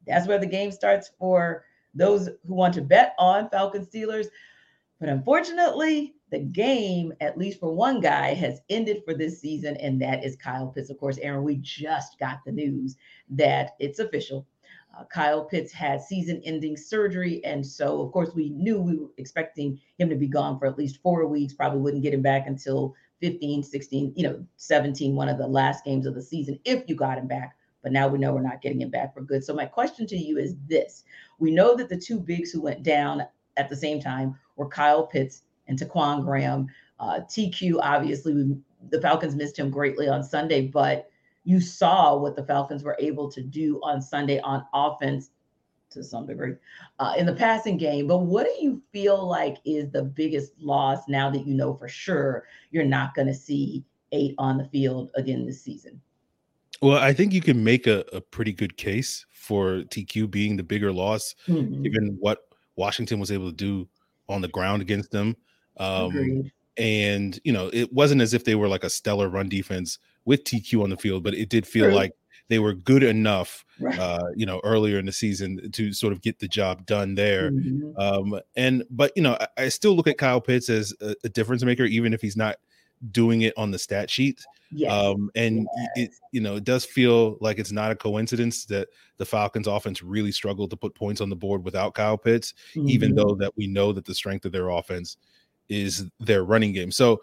That's 0.06 0.28
where 0.28 0.40
the 0.40 0.46
game 0.46 0.72
starts 0.72 1.12
for 1.18 1.64
those 1.94 2.30
who 2.48 2.54
want 2.54 2.74
to 2.76 2.82
bet 2.82 3.16
on 3.18 3.50
Falcons 3.50 3.88
Steelers. 3.88 4.28
But 5.00 5.10
unfortunately, 5.10 6.16
the 6.30 6.40
game, 6.40 7.14
at 7.22 7.38
least 7.38 7.60
for 7.60 7.74
one 7.74 8.02
guy, 8.02 8.34
has 8.34 8.62
ended 8.70 9.02
for 9.06 9.14
this 9.14 9.40
season, 9.40 9.78
and 9.78 10.02
that 10.02 10.24
is 10.24 10.36
Kyle 10.36 10.68
Pitts. 10.68 10.90
Of 10.90 11.00
course, 11.00 11.18
Aaron, 11.20 11.44
we 11.44 11.56
just 11.56 12.20
got 12.20 12.40
the 12.46 12.52
news 12.52 12.98
that 13.30 13.76
it's 13.80 14.00
official. 14.00 14.46
Uh, 14.98 15.06
Kyle 15.06 15.46
Pitts 15.46 15.72
had 15.72 16.02
season 16.02 16.42
ending 16.44 16.76
surgery. 16.76 17.44
And 17.46 17.66
so, 17.66 18.02
of 18.02 18.12
course, 18.12 18.32
we 18.36 18.50
knew 18.50 18.82
we 18.82 18.98
were 18.98 19.10
expecting 19.18 19.80
him 19.98 20.10
to 20.10 20.16
be 20.16 20.28
gone 20.28 20.60
for 20.60 20.66
at 20.66 20.78
least 20.78 21.02
four 21.02 21.26
weeks, 21.28 21.54
probably 21.54 21.80
wouldn't 21.80 22.04
get 22.04 22.14
him 22.14 22.22
back 22.22 22.48
until 22.48 22.96
15, 23.22 23.64
16, 23.64 24.14
you 24.16 24.24
know, 24.24 24.46
17, 24.58 25.16
one 25.16 25.30
of 25.30 25.38
the 25.38 25.48
last 25.48 25.86
games 25.86 26.06
of 26.06 26.16
the 26.16 26.22
season, 26.22 26.60
if 26.66 26.84
you 26.88 26.96
got 26.96 27.18
him 27.18 27.28
back. 27.28 27.56
But 27.82 27.94
now 27.94 28.08
we 28.10 28.20
know 28.20 28.34
we're 28.34 28.42
not 28.42 28.62
getting 28.62 28.82
him 28.82 28.90
back 28.90 29.14
for 29.14 29.22
good. 29.22 29.44
So, 29.44 29.54
my 29.54 29.66
question 29.66 30.06
to 30.08 30.18
you 30.18 30.38
is 30.38 30.56
this 30.68 31.06
We 31.38 31.52
know 31.52 31.76
that 31.78 31.88
the 31.88 31.98
two 31.98 32.20
bigs 32.20 32.52
who 32.52 32.62
went 32.62 32.84
down 32.84 33.24
at 33.56 33.70
the 33.70 33.76
same 33.76 34.02
time 34.02 34.36
were 34.60 34.68
Kyle 34.68 35.08
Pitts 35.08 35.44
and 35.68 35.80
Ta'Quon 35.80 36.24
Graham. 36.24 36.68
Uh, 37.00 37.22
TQ, 37.22 37.80
obviously, 37.82 38.34
we, 38.36 38.58
the 38.90 39.02
Falcons 39.02 39.36
missed 39.36 39.58
him 39.58 39.72
greatly 39.72 40.08
on 40.08 40.22
Sunday, 40.22 40.68
but 40.68 41.10
you 41.46 41.62
saw 41.62 42.16
what 42.16 42.36
the 42.36 42.44
Falcons 42.44 42.84
were 42.84 42.98
able 43.00 43.32
to 43.32 43.42
do 43.42 43.80
on 43.82 44.02
Sunday 44.02 44.40
on 44.42 44.66
offense 44.74 45.32
to 45.92 46.04
some 46.04 46.28
degree 46.28 46.54
uh, 47.00 47.16
in 47.18 47.26
the 47.26 47.34
passing 47.34 47.78
game. 47.78 48.06
But 48.06 48.20
what 48.20 48.46
do 48.46 48.64
you 48.64 48.84
feel 48.92 49.26
like 49.26 49.58
is 49.66 49.90
the 49.90 50.04
biggest 50.04 50.52
loss 50.60 51.08
now 51.08 51.32
that 51.32 51.48
you 51.48 51.56
know 51.56 51.74
for 51.74 51.88
sure 51.88 52.44
you're 52.70 52.86
not 52.86 53.16
going 53.16 53.28
to 53.28 53.34
see 53.34 53.84
eight 54.12 54.36
on 54.38 54.58
the 54.58 54.66
field 54.66 55.10
again 55.16 55.46
this 55.46 55.62
season? 55.62 56.00
Well, 56.82 56.98
I 56.98 57.14
think 57.14 57.34
you 57.34 57.42
can 57.42 57.64
make 57.64 57.88
a, 57.88 58.06
a 58.14 58.22
pretty 58.22 58.54
good 58.54 58.78
case 58.78 59.26
for 59.32 59.82
TQ 59.84 60.30
being 60.30 60.56
the 60.56 60.64
bigger 60.64 60.92
loss, 60.94 61.34
mm-hmm. 61.48 61.82
given 61.82 62.18
what 62.20 62.46
Washington 62.76 63.20
was 63.20 63.32
able 63.32 63.50
to 63.50 63.56
do 63.56 63.88
on 64.30 64.42
the 64.42 64.48
ground 64.48 64.82
against 64.82 65.12
them. 65.12 65.36
Um, 65.78 66.52
and 66.78 67.40
you 67.44 67.52
know, 67.52 67.70
it 67.74 67.92
wasn't 67.92 68.22
as 68.22 68.34
if 68.34 68.46
they 68.46 68.56
were 68.56 68.68
like 68.68 68.84
a 68.84 68.90
stellar 68.90 69.30
run 69.30 69.50
defense 69.50 70.00
with 70.26 70.44
TQ 70.44 70.84
on 70.84 70.90
the 70.90 70.98
field, 70.98 71.24
but 71.24 71.34
it 71.34 71.50
did 71.50 71.68
feel 71.68 71.86
True. 71.86 71.96
like 71.96 72.14
they 72.50 72.60
were 72.60 72.74
good 72.74 73.04
enough, 73.04 73.64
right. 73.80 73.98
uh, 73.98 74.26
you 74.36 74.46
know, 74.46 74.60
earlier 74.64 74.98
in 74.98 75.06
the 75.06 75.12
season 75.12 75.72
to 75.72 75.94
sort 75.94 76.12
of 76.12 76.22
get 76.22 76.40
the 76.40 76.48
job 76.48 76.86
done 76.86 77.16
there. 77.16 77.52
Mm-hmm. 77.52 78.00
Um, 78.00 78.40
and 78.56 78.84
but 78.90 79.12
you 79.16 79.22
know, 79.22 79.38
I, 79.40 79.48
I, 79.58 79.70
still 79.70 79.96
look 79.96 80.08
at 80.08 80.18
Kyle 80.18 80.42
Pitts 80.42 80.70
as 80.70 80.94
a, 81.00 81.16
a, 81.24 81.30
difference 81.30 81.64
maker, 81.64 81.84
even 81.84 82.14
if 82.14 82.22
he's 82.22 82.36
not 82.36 82.58
doing 83.12 83.42
it 83.42 83.54
on 83.56 83.72
the 83.72 83.80
stat 83.80 84.10
sheet. 84.10 84.44
Yes. 84.72 84.92
Um, 84.92 85.32
and 85.36 85.68
yes. 85.78 85.90
it, 85.96 86.12
you 86.32 86.42
know, 86.42 86.58
it 86.58 86.64
does 86.64 86.86
feel 86.86 87.38
like 87.42 87.58
it's 87.58 87.72
not 87.72 87.92
a 87.92 87.96
coincidence 87.96 88.66
that 88.66 88.88
the 89.18 89.26
Falcons 89.26 89.68
offense 89.68 90.04
really 90.04 90.32
struggled 90.32 90.70
to 90.70 90.78
put 90.78 90.94
points 90.94 91.22
on 91.22 91.30
the 91.30 91.36
board 91.36 91.64
without 91.64 91.96
Kyle 91.96 92.18
Pitts, 92.18 92.54
mm-hmm. 92.76 92.88
even 92.90 93.16
though 93.16 93.36
that 93.36 93.56
we 93.58 93.68
know 93.68 93.92
that 93.92 94.06
the 94.06 94.14
strength 94.14 94.46
of 94.46 94.52
their 94.52 94.70
offense 94.70 95.18
is 95.70 96.06
their 96.20 96.44
running 96.44 96.74
game. 96.74 96.92
So 96.92 97.22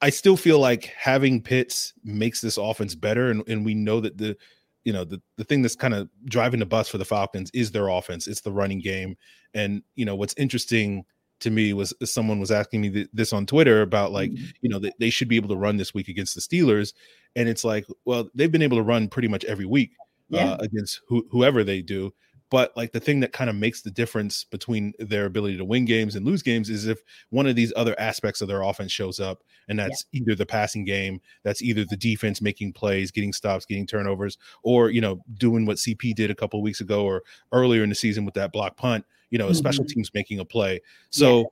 I 0.00 0.10
still 0.10 0.36
feel 0.36 0.58
like 0.58 0.84
having 0.98 1.42
Pitts 1.42 1.92
makes 2.04 2.40
this 2.40 2.56
offense 2.56 2.94
better, 2.94 3.30
and, 3.30 3.46
and 3.48 3.64
we 3.64 3.74
know 3.74 4.00
that 4.00 4.18
the 4.18 4.36
you 4.84 4.92
know 4.92 5.04
the, 5.04 5.22
the 5.36 5.44
thing 5.44 5.62
that's 5.62 5.76
kind 5.76 5.94
of 5.94 6.08
driving 6.24 6.58
the 6.58 6.66
bus 6.66 6.88
for 6.88 6.98
the 6.98 7.04
Falcons 7.04 7.50
is 7.54 7.70
their 7.70 7.88
offense. 7.88 8.26
It's 8.26 8.40
the 8.40 8.50
running 8.50 8.80
game, 8.80 9.16
and 9.54 9.82
you 9.94 10.04
know 10.04 10.16
what's 10.16 10.34
interesting 10.34 11.04
to 11.42 11.50
me 11.50 11.72
was 11.72 11.94
someone 12.04 12.40
was 12.40 12.50
asking 12.50 12.80
me 12.80 12.90
th- 12.90 13.08
this 13.12 13.32
on 13.32 13.46
Twitter 13.46 13.82
about 13.82 14.12
like 14.12 14.30
mm-hmm. 14.30 14.44
you 14.60 14.68
know 14.68 14.78
that 14.78 14.94
they 14.98 15.10
should 15.10 15.28
be 15.28 15.36
able 15.36 15.48
to 15.48 15.56
run 15.56 15.76
this 15.76 15.94
week 15.94 16.08
against 16.08 16.34
the 16.34 16.40
Steelers, 16.40 16.92
and 17.36 17.48
it's 17.48 17.64
like 17.64 17.86
well 18.04 18.28
they've 18.34 18.52
been 18.52 18.62
able 18.62 18.76
to 18.76 18.82
run 18.82 19.08
pretty 19.08 19.28
much 19.28 19.44
every 19.44 19.66
week 19.66 19.92
yeah. 20.28 20.52
uh, 20.52 20.56
against 20.60 21.00
wh- 21.10 21.28
whoever 21.30 21.62
they 21.62 21.82
do, 21.82 22.12
but 22.52 22.76
like 22.76 22.92
the 22.92 23.00
thing 23.00 23.20
that 23.20 23.32
kind 23.32 23.48
of 23.48 23.56
makes 23.56 23.80
the 23.80 23.90
difference 23.90 24.44
between 24.44 24.92
their 24.98 25.24
ability 25.24 25.56
to 25.56 25.64
win 25.64 25.86
games 25.86 26.14
and 26.14 26.26
lose 26.26 26.42
games 26.42 26.68
is 26.68 26.86
if 26.86 27.00
one 27.30 27.46
of 27.46 27.56
these 27.56 27.72
other 27.76 27.98
aspects 27.98 28.42
of 28.42 28.48
their 28.48 28.60
offense 28.60 28.92
shows 28.92 29.18
up, 29.18 29.42
and 29.70 29.78
that's 29.78 30.04
yeah. 30.12 30.20
either 30.20 30.34
the 30.34 30.44
passing 30.44 30.84
game, 30.84 31.22
that's 31.44 31.62
either 31.62 31.86
the 31.86 31.96
defense 31.96 32.42
making 32.42 32.74
plays, 32.74 33.10
getting 33.10 33.32
stops, 33.32 33.64
getting 33.64 33.86
turnovers, 33.86 34.36
or 34.62 34.90
you 34.90 35.00
know 35.00 35.22
doing 35.38 35.64
what 35.64 35.78
CP 35.78 36.14
did 36.14 36.30
a 36.30 36.34
couple 36.34 36.60
weeks 36.60 36.82
ago 36.82 37.06
or 37.06 37.22
earlier 37.52 37.82
in 37.82 37.88
the 37.88 37.94
season 37.94 38.26
with 38.26 38.34
that 38.34 38.52
block 38.52 38.76
punt. 38.76 39.06
You 39.32 39.38
know, 39.38 39.46
mm-hmm. 39.46 39.54
special 39.54 39.84
teams 39.84 40.12
making 40.14 40.38
a 40.38 40.44
play. 40.44 40.80
So 41.10 41.38
yeah. 41.38 41.44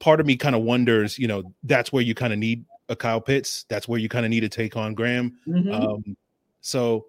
part 0.00 0.20
of 0.20 0.26
me 0.26 0.36
kind 0.36 0.54
of 0.54 0.62
wonders, 0.62 1.18
you 1.18 1.28
know, 1.28 1.54
that's 1.62 1.92
where 1.92 2.02
you 2.02 2.14
kind 2.14 2.34
of 2.34 2.38
need 2.38 2.66
a 2.90 2.96
Kyle 2.96 3.20
Pitts. 3.20 3.64
That's 3.70 3.88
where 3.88 3.98
you 3.98 4.08
kind 4.08 4.26
of 4.26 4.30
need 4.30 4.40
to 4.40 4.48
Ta'Quon 4.48 4.94
Graham. 4.94 5.38
Mm-hmm. 5.46 5.72
Um, 5.72 6.16
so 6.60 7.06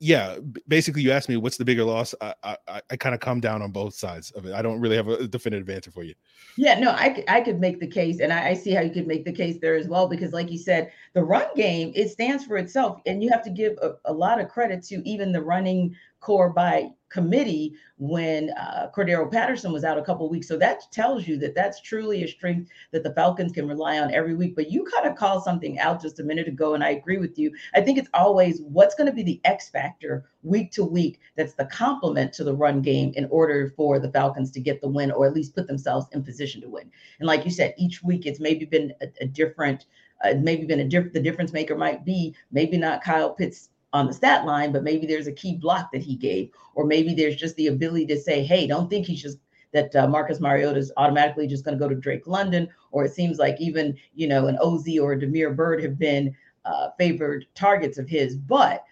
yeah, 0.00 0.36
basically, 0.68 1.02
you 1.02 1.10
asked 1.10 1.28
me 1.28 1.36
what's 1.36 1.56
the 1.56 1.64
bigger 1.64 1.84
loss. 1.84 2.14
I 2.20 2.34
I, 2.44 2.80
I 2.90 2.96
kind 2.96 3.14
of 3.14 3.20
come 3.20 3.40
down 3.40 3.62
on 3.62 3.72
both 3.72 3.94
sides 3.94 4.30
of 4.32 4.46
it. 4.46 4.54
I 4.54 4.62
don't 4.62 4.80
really 4.80 4.96
have 4.96 5.08
a 5.08 5.26
definitive 5.26 5.68
answer 5.68 5.90
for 5.90 6.04
you. 6.04 6.14
Yeah, 6.56 6.78
no, 6.78 6.90
I 6.92 7.24
I 7.26 7.40
could 7.40 7.58
make 7.58 7.80
the 7.80 7.86
case, 7.86 8.20
and 8.20 8.32
I, 8.32 8.50
I 8.50 8.54
see 8.54 8.70
how 8.70 8.80
you 8.80 8.90
could 8.90 9.08
make 9.08 9.24
the 9.24 9.32
case 9.32 9.58
there 9.60 9.74
as 9.74 9.88
well 9.88 10.08
because, 10.08 10.32
like 10.32 10.52
you 10.52 10.58
said, 10.58 10.92
the 11.14 11.24
run 11.24 11.46
game 11.56 11.92
it 11.96 12.10
stands 12.10 12.44
for 12.44 12.58
itself, 12.58 13.00
and 13.06 13.22
you 13.22 13.30
have 13.30 13.42
to 13.44 13.50
give 13.50 13.76
a, 13.82 13.94
a 14.04 14.12
lot 14.12 14.40
of 14.40 14.48
credit 14.48 14.84
to 14.84 15.06
even 15.08 15.32
the 15.32 15.42
running 15.42 15.96
core 16.20 16.50
by 16.50 16.90
committee 17.10 17.74
when 17.96 18.50
uh, 18.50 18.90
Cordarrelle 18.94 19.30
Patterson 19.30 19.72
was 19.72 19.84
out 19.84 19.98
a 19.98 20.02
couple 20.02 20.28
weeks. 20.28 20.46
So 20.46 20.56
that 20.58 20.82
tells 20.92 21.26
you 21.26 21.36
that 21.38 21.54
that's 21.54 21.80
truly 21.80 22.22
a 22.22 22.28
strength 22.28 22.70
that 22.92 23.02
the 23.02 23.12
Falcons 23.14 23.52
can 23.52 23.66
rely 23.66 23.98
on 23.98 24.12
every 24.12 24.34
week. 24.34 24.54
But 24.54 24.70
you 24.70 24.84
kind 24.84 25.06
of 25.06 25.16
called 25.16 25.42
something 25.42 25.78
out 25.78 26.02
just 26.02 26.20
a 26.20 26.24
minute 26.24 26.48
ago, 26.48 26.74
and 26.74 26.84
I 26.84 26.90
agree 26.90 27.18
with 27.18 27.38
you. 27.38 27.52
I 27.74 27.80
think 27.80 27.98
it's 27.98 28.10
always 28.14 28.60
what's 28.62 28.94
going 28.94 29.08
to 29.08 29.16
be 29.16 29.22
the 29.22 29.40
X 29.44 29.68
factor 29.68 30.30
week 30.42 30.70
to 30.72 30.84
week 30.84 31.20
that's 31.36 31.54
the 31.54 31.66
complement 31.66 32.32
to 32.34 32.44
the 32.44 32.54
run 32.54 32.80
game 32.80 33.12
in 33.16 33.26
order 33.30 33.72
for 33.76 33.98
the 33.98 34.10
Falcons 34.12 34.50
to 34.52 34.60
get 34.60 34.80
the 34.80 34.88
win 34.88 35.10
or 35.10 35.26
at 35.26 35.34
least 35.34 35.54
put 35.54 35.66
themselves 35.66 36.06
in 36.12 36.22
position 36.22 36.60
to 36.60 36.68
win. 36.68 36.90
And 37.18 37.26
like 37.26 37.44
you 37.44 37.50
said, 37.50 37.74
each 37.76 38.02
week 38.02 38.26
it's 38.26 38.40
maybe 38.40 38.64
been 38.64 38.92
a, 39.00 39.06
a 39.20 39.26
different. 39.26 39.86
Uh, 40.24 40.34
maybe 40.36 40.66
been 40.66 40.80
a 40.80 40.84
different. 40.84 41.14
The 41.14 41.20
difference 41.20 41.52
maker 41.52 41.76
might 41.76 42.04
be 42.04 42.34
maybe 42.50 42.76
not 42.76 43.04
Kyle 43.04 43.30
Pitts 43.34 43.68
on 43.92 44.06
the 44.06 44.12
stat 44.12 44.44
line, 44.44 44.72
but 44.72 44.84
maybe 44.84 45.06
there's 45.06 45.26
a 45.26 45.32
key 45.32 45.54
block 45.54 45.90
that 45.92 46.02
he 46.02 46.14
gave, 46.14 46.50
or 46.74 46.84
maybe 46.84 47.14
there's 47.14 47.36
just 47.36 47.56
the 47.56 47.68
ability 47.68 48.06
to 48.06 48.20
say, 48.20 48.44
hey, 48.44 48.66
don't 48.66 48.90
think 48.90 49.06
he's 49.06 49.22
just 49.22 49.38
that 49.72 49.94
uh, 49.96 50.06
Marcus 50.08 50.40
Mariota 50.40 50.78
is 50.78 50.92
automatically 50.96 51.46
just 51.46 51.64
going 51.64 51.76
to 51.76 51.82
go 51.82 51.88
to 51.88 51.94
Drake 51.94 52.26
London, 52.26 52.68
or 52.90 53.04
it 53.04 53.12
seems 53.12 53.38
like 53.38 53.60
even 53.60 53.96
you 54.14 54.26
know 54.26 54.46
an 54.46 54.58
OZ 54.60 54.98
or 54.98 55.12
a 55.12 55.20
Damiere 55.20 55.52
Byrd 55.52 55.82
have 55.82 55.98
been 55.98 56.34
uh, 56.64 56.88
favored 56.98 57.46
targets 57.54 57.98
of 57.98 58.08
his. 58.08 58.36
But 58.36 58.84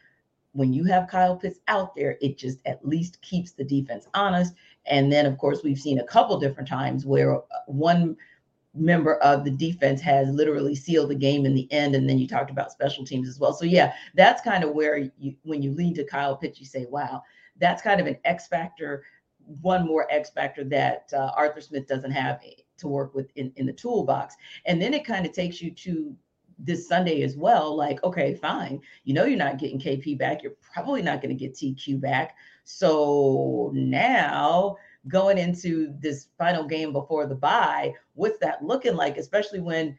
when 0.52 0.72
you 0.72 0.84
have 0.84 1.08
Kyle 1.08 1.36
Pitts 1.36 1.60
out 1.68 1.94
there, 1.94 2.16
it 2.20 2.38
just 2.38 2.58
at 2.64 2.86
least 2.86 3.20
keeps 3.22 3.52
the 3.52 3.64
defense 3.64 4.06
honest. 4.14 4.54
And 4.86 5.12
then, 5.12 5.26
of 5.26 5.36
course, 5.38 5.62
we've 5.62 5.78
seen 5.78 5.98
a 5.98 6.04
couple 6.04 6.38
different 6.38 6.68
times 6.68 7.04
where 7.04 7.36
uh, 7.36 7.40
one 7.66 8.16
member 8.76 9.14
of 9.16 9.44
the 9.44 9.50
defense 9.50 10.00
has 10.00 10.28
literally 10.28 10.74
sealed 10.74 11.10
the 11.10 11.14
game 11.14 11.46
in 11.46 11.54
the 11.54 11.70
end. 11.72 11.94
And 11.94 12.08
then 12.08 12.18
you 12.18 12.28
talked 12.28 12.50
about 12.50 12.72
special 12.72 13.04
teams 13.04 13.28
as 13.28 13.38
well. 13.38 13.52
So 13.52 13.64
yeah, 13.64 13.94
that's 14.14 14.42
kind 14.42 14.64
of 14.64 14.70
where 14.70 14.96
you 14.96 15.34
when 15.42 15.62
you 15.62 15.72
lean 15.72 15.94
to 15.94 16.04
Kyle 16.04 16.36
Pitts, 16.36 16.60
you 16.60 16.66
say, 16.66 16.86
wow, 16.88 17.22
that's 17.58 17.82
kind 17.82 18.00
of 18.00 18.06
an 18.06 18.18
X 18.24 18.48
factor, 18.48 19.04
one 19.62 19.86
more 19.86 20.06
X 20.10 20.30
factor 20.30 20.64
that 20.64 21.10
uh, 21.12 21.30
Arthur 21.36 21.60
Smith 21.60 21.86
doesn't 21.86 22.10
have 22.10 22.40
to 22.78 22.88
work 22.88 23.14
with 23.14 23.30
in, 23.36 23.52
in 23.56 23.66
the 23.66 23.72
toolbox. 23.72 24.34
And 24.66 24.80
then 24.80 24.94
it 24.94 25.06
kind 25.06 25.24
of 25.24 25.32
takes 25.32 25.60
you 25.60 25.70
to 25.70 26.16
this 26.58 26.88
Sunday 26.88 27.22
as 27.22 27.36
well. 27.36 27.76
Like, 27.76 28.02
okay, 28.02 28.34
fine. 28.34 28.80
You 29.04 29.14
know, 29.14 29.24
you're 29.24 29.38
not 29.38 29.58
getting 29.58 29.78
KP 29.78 30.18
back. 30.18 30.42
You're 30.42 30.56
probably 30.60 31.02
not 31.02 31.20
going 31.20 31.36
to 31.36 31.38
get 31.38 31.54
TQ 31.54 32.00
back. 32.00 32.36
So 32.64 33.70
now 33.74 34.76
going 35.08 35.38
into 35.38 35.94
this 36.00 36.28
final 36.38 36.64
game 36.64 36.92
before 36.92 37.26
the 37.26 37.34
bye, 37.34 37.92
what's 38.14 38.38
that 38.38 38.64
looking 38.64 38.96
like? 38.96 39.16
Especially 39.16 39.60
when, 39.60 39.98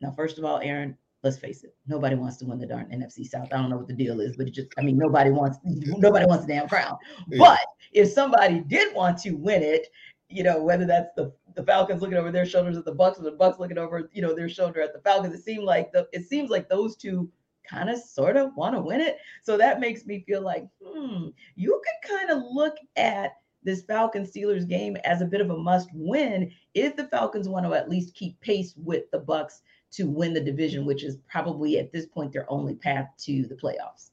now, 0.00 0.12
first 0.12 0.38
of 0.38 0.44
all, 0.44 0.60
Aaron, 0.60 0.96
let's 1.22 1.38
face 1.38 1.64
it, 1.64 1.74
nobody 1.86 2.14
wants 2.14 2.36
to 2.38 2.44
win 2.44 2.58
the 2.58 2.66
darn 2.66 2.86
NFC 2.86 3.26
South. 3.26 3.48
I 3.52 3.56
don't 3.56 3.70
know 3.70 3.76
what 3.76 3.88
the 3.88 3.94
deal 3.94 4.20
is, 4.20 4.36
but 4.36 4.46
it 4.46 4.54
just, 4.54 4.68
I 4.78 4.82
mean, 4.82 4.96
nobody 4.96 5.30
wants, 5.30 5.58
nobody 5.64 6.26
wants 6.26 6.46
the 6.46 6.52
damn 6.52 6.68
crown. 6.68 6.96
Yeah. 7.28 7.38
But 7.38 7.60
if 7.92 8.08
somebody 8.08 8.60
did 8.60 8.94
want 8.94 9.18
to 9.18 9.32
win 9.32 9.62
it, 9.62 9.88
you 10.28 10.42
know, 10.42 10.62
whether 10.62 10.84
that's 10.84 11.10
the 11.16 11.32
the 11.54 11.64
Falcons 11.64 12.02
looking 12.02 12.18
over 12.18 12.30
their 12.30 12.46
shoulders 12.46 12.76
at 12.76 12.84
the 12.84 12.94
Bucs 12.94 13.18
or 13.18 13.22
the 13.22 13.32
Bucs 13.32 13.58
looking 13.58 13.78
over, 13.78 14.10
you 14.12 14.22
know, 14.22 14.34
their 14.34 14.48
shoulder 14.48 14.80
at 14.80 14.92
the 14.92 15.00
Falcons, 15.00 15.34
it 15.34 15.42
seemed 15.42 15.64
like 15.64 15.90
the 15.90 16.06
it 16.12 16.26
seems 16.26 16.50
like 16.50 16.68
those 16.68 16.96
two 16.96 17.30
kind 17.68 17.90
of 17.90 17.98
sort 17.98 18.36
of 18.36 18.54
want 18.56 18.74
to 18.74 18.80
win 18.80 19.00
it. 19.00 19.18
So 19.42 19.56
that 19.56 19.80
makes 19.80 20.06
me 20.06 20.24
feel 20.26 20.42
like, 20.42 20.66
hmm, 20.82 21.28
you 21.56 21.82
could 21.84 22.16
kind 22.16 22.30
of 22.30 22.42
look 22.50 22.76
at 22.96 23.32
this 23.62 23.82
Falcons 23.82 24.32
Steelers 24.32 24.68
game 24.68 24.96
as 25.04 25.20
a 25.20 25.26
bit 25.26 25.40
of 25.40 25.50
a 25.50 25.56
must 25.56 25.88
win 25.92 26.50
if 26.74 26.96
the 26.96 27.06
Falcons 27.08 27.48
want 27.48 27.66
to 27.66 27.74
at 27.74 27.88
least 27.88 28.14
keep 28.14 28.40
pace 28.40 28.74
with 28.76 29.10
the 29.10 29.20
Bucs 29.20 29.60
to 29.92 30.04
win 30.04 30.34
the 30.34 30.40
division, 30.40 30.84
which 30.84 31.02
is 31.02 31.18
probably 31.28 31.78
at 31.78 31.92
this 31.92 32.06
point 32.06 32.32
their 32.32 32.50
only 32.50 32.74
path 32.74 33.08
to 33.18 33.46
the 33.46 33.54
playoffs. 33.54 34.10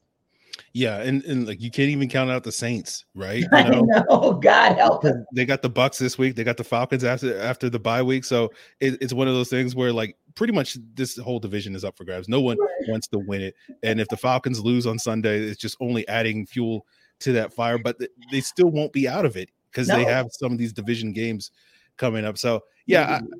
Yeah, 0.74 1.02
and, 1.02 1.24
and 1.24 1.48
like 1.48 1.62
you 1.62 1.72
can't 1.72 1.90
even 1.90 2.10
count 2.10 2.30
out 2.30 2.44
the 2.44 2.52
Saints, 2.52 3.06
right? 3.14 3.42
You 3.42 3.50
know? 3.52 3.88
I 3.96 4.04
know. 4.10 4.34
God 4.34 4.78
help 4.78 5.02
them. 5.04 5.26
They 5.34 5.46
got 5.46 5.62
the 5.62 5.70
Bucs 5.70 5.98
this 5.98 6.18
week. 6.18 6.36
They 6.36 6.44
got 6.44 6.58
the 6.58 6.64
Falcons 6.64 7.04
after 7.04 7.38
after 7.40 7.70
the 7.70 7.80
bye 7.80 8.02
week. 8.02 8.26
So 8.26 8.52
it, 8.80 8.98
it's 9.02 9.14
one 9.14 9.28
of 9.28 9.34
those 9.34 9.50
things 9.50 9.76
where 9.76 9.94
like 9.94 10.18
pretty 10.36 10.54
much 10.54 10.78
this 10.94 11.18
whole 11.18 11.40
division 11.40 11.76
is 11.76 11.84
up 11.84 11.98
for 11.98 12.04
grabs. 12.04 12.28
No 12.28 12.42
one 12.42 12.58
wants 12.88 13.08
to 13.08 13.20
win 13.20 13.42
it, 13.42 13.56
and 13.84 14.00
if 14.00 14.08
the 14.10 14.18
Falcons 14.18 14.60
lose 14.60 14.86
on 14.86 15.00
Sunday, 15.00 15.40
it's 15.40 15.60
just 15.60 15.78
only 15.80 16.08
adding 16.08 16.46
fuel 16.46 16.86
to 17.20 17.32
that 17.34 17.54
fire, 17.54 17.78
but 17.78 17.98
they 18.32 18.42
still 18.42 18.70
won't 18.70 18.94
be 18.94 19.08
out 19.08 19.26
of 19.26 19.38
it 19.38 19.50
because 19.72 19.88
no. 19.88 19.96
they 19.96 20.06
have 20.06 20.28
some 20.32 20.52
of 20.52 20.58
these 20.58 20.74
division 20.74 21.12
games 21.14 21.52
coming 21.98 22.26
up. 22.26 22.38
So 22.38 22.64
yeah, 22.86 23.18
mm-hmm. 23.18 23.26
I, 23.34 23.38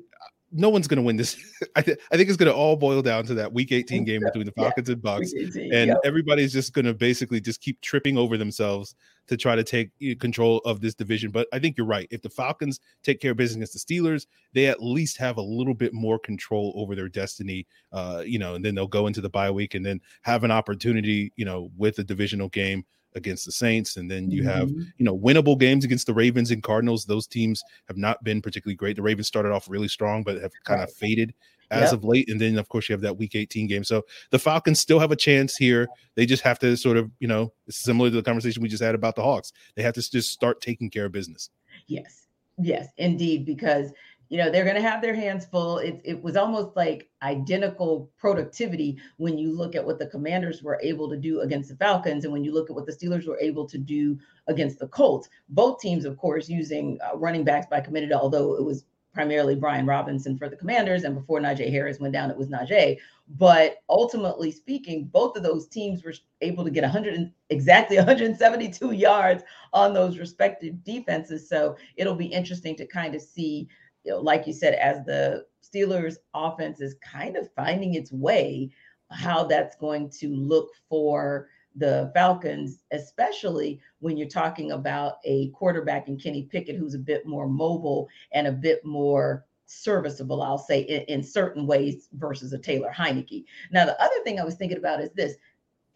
no 0.52 0.70
one's 0.70 0.86
going 0.86 0.96
to 0.96 1.02
win 1.02 1.16
this. 1.16 1.36
I, 1.76 1.82
th- 1.82 1.98
I 2.12 2.16
think 2.16 2.28
it's 2.28 2.36
going 2.36 2.50
to 2.50 2.54
all 2.54 2.76
boil 2.76 3.02
down 3.02 3.24
to 3.26 3.34
that 3.34 3.52
Week 3.52 3.72
18 3.72 4.04
game 4.04 4.22
between 4.22 4.46
the 4.46 4.52
Falcons 4.52 4.88
yeah. 4.88 4.94
and 4.94 5.02
Bucs, 5.02 5.32
and 5.54 5.88
yep. 5.88 5.98
everybody's 6.04 6.52
just 6.52 6.72
going 6.72 6.84
to 6.84 6.94
basically 6.94 7.40
just 7.40 7.60
keep 7.60 7.80
tripping 7.80 8.16
over 8.16 8.36
themselves 8.36 8.94
to 9.26 9.36
try 9.36 9.56
to 9.56 9.64
take 9.64 9.90
control 10.20 10.58
of 10.64 10.80
this 10.80 10.94
division. 10.94 11.30
But 11.30 11.48
I 11.52 11.58
think 11.58 11.76
you're 11.76 11.86
right. 11.86 12.06
If 12.10 12.22
the 12.22 12.30
Falcons 12.30 12.80
take 13.02 13.20
care 13.20 13.32
of 13.32 13.36
business 13.36 13.56
against 13.56 13.86
the 13.86 13.94
Steelers, 13.94 14.26
they 14.52 14.66
at 14.66 14.82
least 14.82 15.18
have 15.18 15.36
a 15.36 15.42
little 15.42 15.74
bit 15.74 15.92
more 15.92 16.18
control 16.18 16.72
over 16.76 16.94
their 16.94 17.08
destiny. 17.08 17.66
Uh, 17.92 18.22
you 18.24 18.38
know, 18.38 18.54
and 18.54 18.64
then 18.64 18.74
they'll 18.74 18.86
go 18.86 19.06
into 19.08 19.20
the 19.20 19.28
bye 19.28 19.50
week 19.50 19.74
and 19.74 19.84
then 19.84 20.00
have 20.22 20.44
an 20.44 20.50
opportunity, 20.50 21.32
you 21.36 21.44
know, 21.44 21.70
with 21.76 21.98
a 21.98 22.04
divisional 22.04 22.48
game 22.48 22.84
against 23.16 23.44
the 23.44 23.52
Saints, 23.52 23.96
and 23.96 24.08
then 24.08 24.30
you 24.30 24.44
have 24.44 24.68
mm-hmm. 24.68 24.82
you 24.98 25.04
know 25.04 25.18
winnable 25.18 25.58
games 25.58 25.84
against 25.84 26.06
the 26.06 26.14
Ravens 26.14 26.52
and 26.52 26.62
Cardinals. 26.62 27.04
Those 27.04 27.26
teams 27.26 27.64
have 27.88 27.96
not 27.96 28.22
been 28.22 28.40
particularly 28.40 28.76
great. 28.76 28.94
The 28.94 29.02
Ravens 29.02 29.26
started 29.26 29.50
off 29.50 29.68
really 29.68 29.88
strong, 29.88 30.22
but 30.22 30.40
have 30.40 30.52
kind 30.64 30.80
right. 30.80 30.88
of 30.88 30.94
faded 30.94 31.34
as 31.70 31.90
Yep. 31.90 31.92
of 31.92 32.04
late. 32.04 32.30
And 32.30 32.40
then, 32.40 32.58
of 32.58 32.68
course, 32.68 32.88
you 32.88 32.92
have 32.92 33.00
that 33.00 33.16
week 33.16 33.34
18 33.34 33.66
game. 33.66 33.82
So 33.82 34.04
the 34.30 34.38
Falcons 34.38 34.80
still 34.80 35.00
have 35.00 35.10
a 35.10 35.16
chance 35.16 35.56
here. 35.56 35.88
They 36.14 36.26
just 36.26 36.42
have 36.42 36.58
to 36.60 36.76
sort 36.76 36.96
of, 36.96 37.10
you 37.18 37.28
know, 37.28 37.52
it's 37.66 37.78
similar 37.78 38.10
to 38.10 38.16
the 38.16 38.22
conversation 38.22 38.62
we 38.62 38.68
just 38.68 38.82
had 38.82 38.94
about 38.94 39.16
the 39.16 39.22
Hawks. 39.22 39.52
They 39.74 39.82
have 39.82 39.94
to 39.94 40.10
just 40.10 40.30
start 40.30 40.60
taking 40.60 40.90
care 40.90 41.06
of 41.06 41.12
business. 41.12 41.50
Yes, 41.88 42.28
yes, 42.58 42.88
indeed, 42.98 43.44
because 43.44 43.92
you 44.28 44.38
know 44.38 44.50
they're 44.50 44.64
going 44.64 44.76
to 44.76 44.82
have 44.82 45.00
their 45.02 45.14
hands 45.14 45.44
full. 45.44 45.78
It 45.78 46.00
it 46.04 46.22
was 46.22 46.36
almost 46.36 46.76
like 46.76 47.08
identical 47.22 48.10
productivity 48.18 48.98
when 49.16 49.38
you 49.38 49.52
look 49.52 49.74
at 49.74 49.84
what 49.84 49.98
the 49.98 50.06
Commanders 50.06 50.62
were 50.62 50.80
able 50.82 51.08
to 51.10 51.16
do 51.16 51.40
against 51.40 51.68
the 51.68 51.76
Falcons, 51.76 52.24
and 52.24 52.32
when 52.32 52.44
you 52.44 52.52
look 52.52 52.70
at 52.70 52.76
what 52.76 52.86
the 52.86 52.92
Steelers 52.92 53.26
were 53.26 53.38
able 53.40 53.66
to 53.66 53.78
do 53.78 54.18
against 54.48 54.78
the 54.78 54.88
Colts. 54.88 55.28
Both 55.48 55.80
teams, 55.80 56.04
of 56.04 56.16
course, 56.16 56.48
using 56.48 56.98
uh, 57.02 57.16
running 57.16 57.44
backs 57.44 57.66
by 57.70 57.80
committed, 57.80 58.12
although 58.12 58.54
it 58.54 58.64
was 58.64 58.84
primarily 59.16 59.54
Brian 59.54 59.86
Robinson 59.86 60.36
for 60.36 60.50
the 60.50 60.56
Commanders, 60.56 61.04
and 61.04 61.14
before 61.14 61.40
Najee 61.40 61.70
Harris 61.70 61.98
went 61.98 62.12
down, 62.12 62.30
it 62.30 62.36
was 62.36 62.48
Najee. 62.48 62.98
But 63.38 63.78
ultimately 63.88 64.52
speaking, 64.52 65.06
both 65.06 65.36
of 65.36 65.42
those 65.42 65.66
teams 65.66 66.04
were 66.04 66.12
able 66.42 66.64
to 66.64 66.70
get 66.70 66.82
100 66.82 67.14
and, 67.14 67.32
exactly 67.48 67.96
172 67.96 68.92
yards 68.92 69.42
on 69.72 69.94
those 69.94 70.18
respective 70.18 70.84
defenses. 70.84 71.48
So 71.48 71.76
it'll 71.96 72.14
be 72.14 72.26
interesting 72.26 72.76
to 72.76 72.86
kind 72.86 73.14
of 73.14 73.22
see, 73.22 73.68
you 74.06 74.12
know, 74.12 74.20
like 74.20 74.46
you 74.46 74.52
said, 74.52 74.74
as 74.74 75.04
the 75.04 75.44
Steelers 75.62 76.14
offense 76.32 76.80
is 76.80 76.94
kind 77.02 77.36
of 77.36 77.52
finding 77.54 77.94
its 77.94 78.12
way, 78.12 78.70
how 79.10 79.44
that's 79.44 79.76
going 79.76 80.08
to 80.20 80.34
look 80.34 80.70
for 80.88 81.48
the 81.74 82.10
Falcons, 82.14 82.84
especially 82.92 83.80
when 83.98 84.16
you're 84.16 84.28
talking 84.28 84.72
about 84.72 85.16
a 85.24 85.50
quarterback 85.50 86.06
in 86.08 86.18
Kenny 86.18 86.44
Pickett 86.44 86.76
who's 86.76 86.94
a 86.94 86.98
bit 86.98 87.26
more 87.26 87.48
mobile 87.48 88.08
and 88.32 88.46
a 88.46 88.52
bit 88.52 88.84
more 88.84 89.44
serviceable, 89.66 90.40
I'll 90.40 90.56
say, 90.56 90.82
in, 90.82 91.02
in 91.02 91.22
certain 91.22 91.66
ways 91.66 92.08
versus 92.12 92.52
a 92.52 92.58
Taylor 92.58 92.94
Heinicke. 92.96 93.44
Now, 93.72 93.84
the 93.84 94.00
other 94.00 94.22
thing 94.22 94.38
I 94.38 94.44
was 94.44 94.54
thinking 94.54 94.78
about 94.78 95.00
is 95.00 95.10
this. 95.14 95.34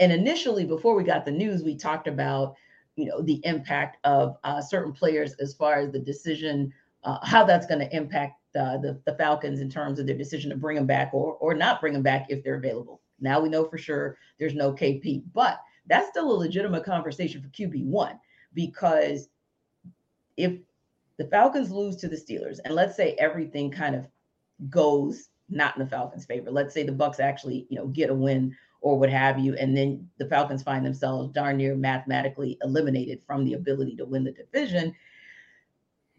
And 0.00 0.10
initially, 0.10 0.64
before 0.64 0.96
we 0.96 1.04
got 1.04 1.24
the 1.24 1.30
news, 1.30 1.62
we 1.62 1.76
talked 1.76 2.08
about, 2.08 2.56
you 2.96 3.06
know, 3.06 3.22
the 3.22 3.40
impact 3.44 3.98
of 4.04 4.36
uh, 4.42 4.60
certain 4.60 4.92
players 4.92 5.34
as 5.34 5.54
far 5.54 5.74
as 5.74 5.92
the 5.92 5.98
decision, 6.00 6.72
uh, 7.04 7.18
how 7.24 7.44
that's 7.44 7.66
going 7.66 7.80
to 7.80 7.96
impact 7.96 8.40
uh, 8.56 8.76
the 8.78 9.00
the 9.06 9.14
Falcons 9.14 9.60
in 9.60 9.70
terms 9.70 9.98
of 9.98 10.06
their 10.06 10.16
decision 10.16 10.50
to 10.50 10.56
bring 10.56 10.76
them 10.76 10.86
back 10.86 11.10
or 11.12 11.34
or 11.34 11.54
not 11.54 11.80
bring 11.80 11.92
them 11.92 12.02
back 12.02 12.26
if 12.28 12.42
they're 12.42 12.56
available. 12.56 13.00
Now 13.20 13.40
we 13.40 13.48
know 13.48 13.68
for 13.68 13.78
sure 13.78 14.16
there's 14.38 14.54
no 14.54 14.72
KP, 14.72 15.22
but 15.32 15.60
that's 15.86 16.08
still 16.08 16.30
a 16.30 16.32
legitimate 16.32 16.84
conversation 16.84 17.42
for 17.42 17.48
QB 17.48 17.84
one 17.84 18.18
because 18.54 19.28
if 20.36 20.58
the 21.18 21.26
Falcons 21.26 21.70
lose 21.70 21.96
to 21.96 22.08
the 22.08 22.16
Steelers, 22.16 22.60
and 22.64 22.74
let's 22.74 22.96
say 22.96 23.14
everything 23.18 23.70
kind 23.70 23.94
of 23.94 24.06
goes 24.70 25.28
not 25.50 25.76
in 25.76 25.84
the 25.84 25.90
Falcons' 25.90 26.24
favor. 26.24 26.50
Let's 26.50 26.72
say 26.72 26.82
the 26.82 26.92
Bucs 26.92 27.20
actually, 27.20 27.66
you 27.68 27.76
know, 27.76 27.88
get 27.88 28.10
a 28.10 28.14
win 28.14 28.56
or 28.80 28.98
what 28.98 29.10
have 29.10 29.38
you, 29.38 29.54
and 29.56 29.76
then 29.76 30.08
the 30.16 30.26
Falcons 30.26 30.62
find 30.62 30.86
themselves 30.86 31.30
darn 31.32 31.58
near 31.58 31.74
mathematically 31.74 32.56
eliminated 32.62 33.20
from 33.26 33.44
the 33.44 33.52
ability 33.52 33.96
to 33.96 34.06
win 34.06 34.24
the 34.24 34.32
division. 34.32 34.94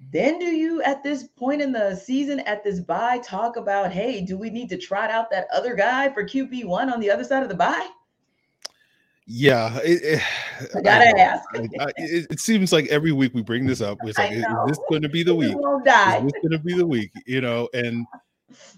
Then 0.09 0.39
do 0.39 0.45
you 0.45 0.81
at 0.81 1.03
this 1.03 1.23
point 1.23 1.61
in 1.61 1.71
the 1.71 1.95
season, 1.95 2.39
at 2.41 2.63
this 2.63 2.79
bye 2.79 3.19
talk 3.19 3.55
about, 3.55 3.91
hey, 3.91 4.21
do 4.21 4.37
we 4.37 4.49
need 4.49 4.69
to 4.69 4.77
trot 4.77 5.11
out 5.11 5.29
that 5.29 5.47
other 5.53 5.75
guy 5.75 6.09
for 6.09 6.23
QB 6.23 6.65
one 6.65 6.89
on 6.89 6.99
the 6.99 7.11
other 7.11 7.23
side 7.23 7.43
of 7.43 7.49
the 7.49 7.55
bye? 7.55 7.87
Yeah, 9.27 9.77
it, 9.83 10.01
it, 10.03 10.21
I 10.75 10.81
gotta 10.81 11.15
I 11.15 11.19
ask. 11.19 11.43
I- 11.53 11.83
I- 11.85 11.91
it, 11.97 12.27
it 12.31 12.39
seems 12.39 12.73
like 12.73 12.87
every 12.87 13.11
week 13.11 13.33
we 13.33 13.43
bring 13.43 13.65
this 13.65 13.79
up. 13.79 13.99
It's 14.03 14.17
like, 14.17 14.31
is 14.31 14.43
this 14.67 14.79
going 14.89 15.03
to 15.03 15.09
be 15.09 15.23
the 15.23 15.35
week? 15.35 15.55
won't 15.55 15.85
Is 15.87 16.23
this 16.23 16.41
going 16.41 16.51
to 16.51 16.59
be 16.59 16.73
the 16.73 16.85
week? 16.85 17.11
You 17.27 17.39
know, 17.39 17.69
and 17.73 18.05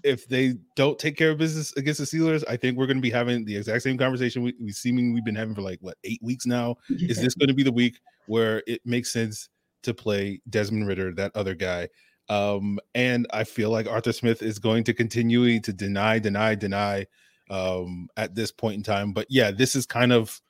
if 0.04 0.28
they 0.28 0.54
don't 0.76 0.98
take 0.98 1.16
care 1.16 1.30
of 1.30 1.38
business 1.38 1.74
against 1.76 1.98
the 1.98 2.06
Steelers, 2.06 2.44
I 2.46 2.56
think 2.56 2.76
we're 2.76 2.86
going 2.86 2.98
to 2.98 3.02
be 3.02 3.10
having 3.10 3.44
the 3.44 3.56
exact 3.56 3.82
same 3.82 3.98
conversation 3.98 4.42
we, 4.42 4.54
we 4.60 4.70
seemingly 4.70 5.20
been 5.22 5.34
having 5.34 5.54
for 5.54 5.62
like 5.62 5.78
what 5.80 5.96
eight 6.04 6.20
weeks 6.22 6.46
now. 6.46 6.76
Is 6.90 7.20
this 7.20 7.34
going 7.38 7.48
to 7.48 7.54
be 7.54 7.64
the 7.64 7.72
week 7.72 7.98
where 8.26 8.62
it 8.66 8.80
makes 8.84 9.12
sense 9.12 9.48
to 9.84 9.94
play 9.94 10.40
Desmond 10.48 10.86
Ridder, 10.86 11.12
that 11.14 11.32
other 11.34 11.54
guy? 11.54 11.88
Um, 12.28 12.78
and 12.94 13.26
I 13.32 13.44
feel 13.44 13.70
like 13.70 13.86
Arthur 13.86 14.12
Smith 14.12 14.42
is 14.42 14.58
going 14.58 14.84
to 14.84 14.94
continue 14.94 15.60
to 15.60 15.72
deny, 15.72 16.18
deny, 16.18 16.54
deny 16.54 17.06
um, 17.50 18.08
at 18.16 18.34
this 18.34 18.50
point 18.50 18.76
in 18.76 18.82
time. 18.82 19.12
But 19.12 19.26
yeah, 19.28 19.50
this 19.50 19.74
is 19.74 19.86
kind 19.86 20.12
of 20.12 20.40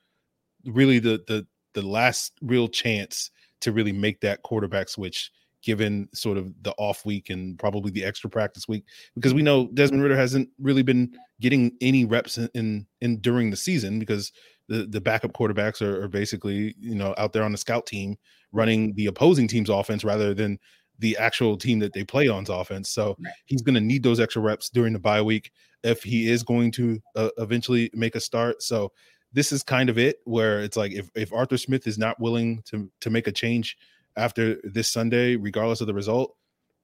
really 0.64 0.98
the 0.98 1.22
the 1.26 1.46
the 1.74 1.82
last 1.82 2.32
real 2.40 2.68
chance 2.68 3.30
to 3.60 3.72
really 3.72 3.92
make 3.92 4.20
that 4.20 4.42
quarterback 4.42 4.88
switch 4.88 5.30
given 5.62 6.08
sort 6.12 6.36
of 6.36 6.52
the 6.62 6.72
off 6.72 7.06
week 7.06 7.30
and 7.30 7.58
probably 7.58 7.90
the 7.90 8.04
extra 8.04 8.28
practice 8.28 8.68
week 8.68 8.84
because 9.14 9.32
we 9.32 9.40
know 9.40 9.68
Desmond 9.72 10.02
Ridder 10.02 10.16
hasn't 10.16 10.48
really 10.60 10.82
been 10.82 11.16
getting 11.40 11.72
any 11.80 12.04
reps 12.04 12.36
in 12.36 12.48
in, 12.54 12.86
in 13.00 13.20
during 13.20 13.50
the 13.50 13.56
season 13.56 13.98
because 13.98 14.30
the 14.68 14.86
the 14.86 15.00
backup 15.00 15.32
quarterbacks 15.32 15.82
are, 15.82 16.02
are 16.04 16.08
basically 16.08 16.74
you 16.78 16.94
know 16.94 17.14
out 17.18 17.32
there 17.32 17.42
on 17.44 17.52
the 17.52 17.58
scout 17.58 17.86
team 17.86 18.16
running 18.52 18.94
the 18.94 19.06
opposing 19.06 19.48
team's 19.48 19.68
offense 19.68 20.04
rather 20.04 20.32
than 20.34 20.58
the 21.00 21.16
actual 21.16 21.56
team 21.56 21.80
that 21.80 21.92
they 21.92 22.04
play 22.04 22.28
on's 22.28 22.48
offense. 22.48 22.90
So 22.90 23.16
Right. 23.18 23.32
he's 23.46 23.62
going 23.62 23.74
to 23.74 23.80
need 23.80 24.02
those 24.04 24.20
extra 24.20 24.40
reps 24.40 24.70
during 24.70 24.92
the 24.92 25.00
bye 25.00 25.22
week 25.22 25.50
if 25.82 26.02
he 26.04 26.30
is 26.30 26.42
going 26.44 26.70
to 26.72 27.00
uh, 27.16 27.30
eventually 27.38 27.90
make 27.94 28.14
a 28.14 28.20
start. 28.20 28.62
So 28.62 28.92
this 29.32 29.50
is 29.50 29.64
kind 29.64 29.90
of 29.90 29.98
it 29.98 30.18
where 30.24 30.60
it's 30.60 30.76
like 30.76 30.92
if, 30.92 31.10
if 31.16 31.32
Arthur 31.32 31.58
Smith 31.58 31.86
is 31.88 31.98
not 31.98 32.20
willing 32.20 32.62
to 32.66 32.90
to 33.00 33.10
make 33.10 33.26
a 33.26 33.32
change 33.32 33.76
after 34.16 34.60
this 34.62 34.88
Sunday, 34.88 35.34
regardless 35.36 35.80
of 35.80 35.88
the 35.88 35.94
result, 35.94 36.36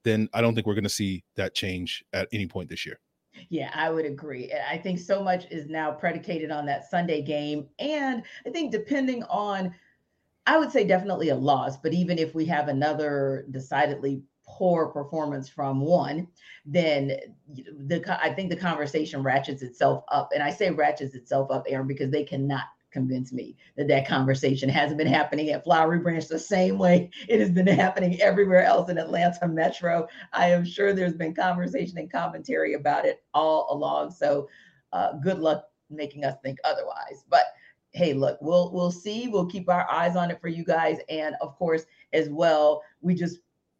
then 0.03 0.29
I 0.35 0.41
don't 0.41 0.55
think 0.55 0.67
we're 0.67 0.75
going 0.75 0.83
to 0.85 0.89
see 0.91 1.23
that 1.37 1.55
change 1.55 2.05
at 2.13 2.29
any 2.33 2.47
point 2.47 2.69
this 2.69 2.85
year. 2.85 2.99
Yeah, 3.49 3.71
I 3.75 3.91
would 3.91 4.05
agree. 4.05 4.53
I 4.69 4.79
think 4.79 4.99
so 4.99 5.23
much 5.23 5.47
is 5.51 5.69
now 5.69 5.93
predicated 5.93 6.51
on 6.51 6.67
that 6.67 6.89
Sunday 6.89 7.23
game. 7.23 7.69
And 7.79 8.23
I 8.47 8.51
think 8.51 8.73
depending 8.73 9.23
on, 9.25 9.75
I 10.47 10.59
would 10.59 10.71
say 10.71 10.85
definitely 10.85 11.31
a 11.31 11.35
loss, 11.37 11.77
but 11.77 11.93
even 11.93 12.19
if 12.19 12.35
we 12.35 12.45
have 12.47 12.69
another 12.69 13.47
decidedly 13.51 14.23
poor 14.47 14.89
performance 14.89 15.49
from 15.49 15.81
one, 15.81 16.27
then 16.67 17.17
the 17.87 18.19
I 18.23 18.33
think 18.33 18.51
the 18.51 18.57
conversation 18.57 19.23
ratchets 19.23 19.63
itself 19.63 20.05
up. 20.09 20.31
And 20.35 20.43
I 20.43 20.51
say 20.51 20.71
ratchets 20.71 21.15
itself 21.15 21.51
up, 21.51 21.65
Aaron, 21.69 21.87
because 21.87 22.11
they 22.11 22.25
cannot 22.25 22.65
convince 22.91 23.33
me 23.33 23.57
that 23.77 23.89
that 23.89 24.07
conversation 24.07 24.69
hasn't 24.69 24.99
been 24.99 25.07
happening 25.07 25.51
at 25.51 25.65
Flowery 25.65 25.99
Branch 25.99 26.27
the 26.27 26.39
same 26.39 26.79
way 26.79 27.11
it 27.29 27.41
has 27.41 27.51
been 27.51 27.67
happening 27.67 28.21
everywhere 28.21 28.65
else 28.65 28.91
in 28.91 28.99
Atlanta 28.99 29.49
Metro. 29.49 30.07
I 30.33 30.49
am 30.51 30.65
sure 30.65 30.93
there's 30.93 31.15
been 31.15 31.35
conversation 31.35 31.99
and 31.99 32.11
commentary 32.11 32.75
about 32.75 33.05
it 33.05 33.23
all 33.35 33.67
along. 33.71 34.11
So 34.13 34.49
uh, 34.93 35.15
good 35.15 35.39
luck 35.39 35.65
making 35.89 36.25
us 36.25 36.37
think 36.43 36.59
otherwise. 36.65 37.25
But 37.29 37.45
hey, 37.93 38.13
look, 38.15 38.39
we'll 38.41 38.73
we'll 38.73 38.91
see. 38.91 39.29
We'll 39.29 39.47
keep 39.47 39.69
our 39.69 39.91
eyes 39.91 40.17
on 40.17 40.31
it 40.31 40.41
for 40.41 40.49
you 40.49 40.65
guys, 40.65 40.99
and 41.09 41.35
of 41.41 41.57
course, 41.57 41.85
as 42.13 42.29
well, 42.29 42.83
we 43.01 43.15
just 43.15 43.39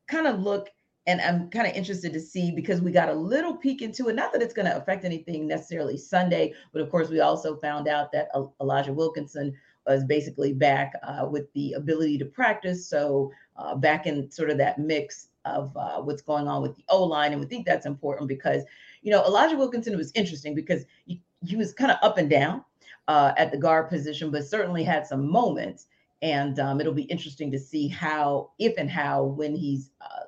kind 0.09 0.27
of 0.27 0.41
look. 0.41 0.69
And 1.11 1.21
I'm 1.21 1.51
kind 1.51 1.67
of 1.67 1.75
interested 1.75 2.13
to 2.13 2.21
see 2.21 2.53
because 2.53 2.81
we 2.81 2.93
got 2.93 3.09
a 3.09 3.15
little 3.15 3.57
peek 3.57 3.83
into 3.83 4.09
it. 4.09 4.15
Not 4.15 4.33
that 4.33 4.43
it's 4.43 4.55
going 4.55 4.67
to 4.67 4.77
affect 4.77 5.05
anything 5.05 5.49
necessarily 5.49 5.97
Sunday, 5.97 6.55
but 6.73 6.83
of 6.83 6.89
course, 6.89 7.09
we 7.09 7.19
also 7.19 7.57
found 7.57 7.89
out 7.89 8.13
that 8.13 8.29
Elijah 8.61 8.93
Wilkinson 8.93 9.53
was 9.89 10.05
basically 10.05 10.53
back 10.53 10.93
uh, 11.03 11.27
with 11.29 11.53
the 11.53 11.73
ability 11.73 12.17
to 12.19 12.25
practice. 12.25 12.87
So 12.87 13.33
uh, 13.57 13.75
back 13.75 14.07
in 14.07 14.31
sort 14.31 14.51
of 14.51 14.59
that 14.59 14.79
mix 14.79 15.31
of 15.45 15.77
uh, 15.77 16.01
what's 16.01 16.23
going 16.23 16.47
on 16.47 16.63
with 16.63 16.77
the 16.77 16.85
O 16.91 17.03
line, 17.03 17.33
and 17.33 17.41
we 17.41 17.47
think 17.49 17.67
that's 17.67 17.87
important 17.87 18.29
because 18.29 18.63
you 19.03 19.11
know 19.11 19.25
Elijah 19.25 19.57
Wilkinson 19.57 19.97
was 19.97 20.13
interesting 20.15 20.55
because 20.55 20.85
he, 21.07 21.21
he 21.45 21.57
was 21.57 21.75
kind 21.75 21.91
of 21.91 21.99
up 22.03 22.19
and 22.19 22.31
down 22.31 22.65
uh, 23.09 23.33
at 23.37 23.51
the 23.51 23.59
guard 23.59 23.89
position, 23.89 24.31
but 24.31 24.47
certainly 24.47 24.85
had 24.85 25.05
some 25.05 25.29
moments. 25.29 25.87
And 26.23 26.61
um, 26.61 26.81
it'll 26.81 26.93
be 26.93 27.05
interesting 27.05 27.51
to 27.51 27.59
see 27.59 27.89
how, 27.89 28.51
if 28.59 28.77
and 28.77 28.91
how, 28.91 29.25
when 29.25 29.57
he's 29.57 29.91
uh, 30.03 30.25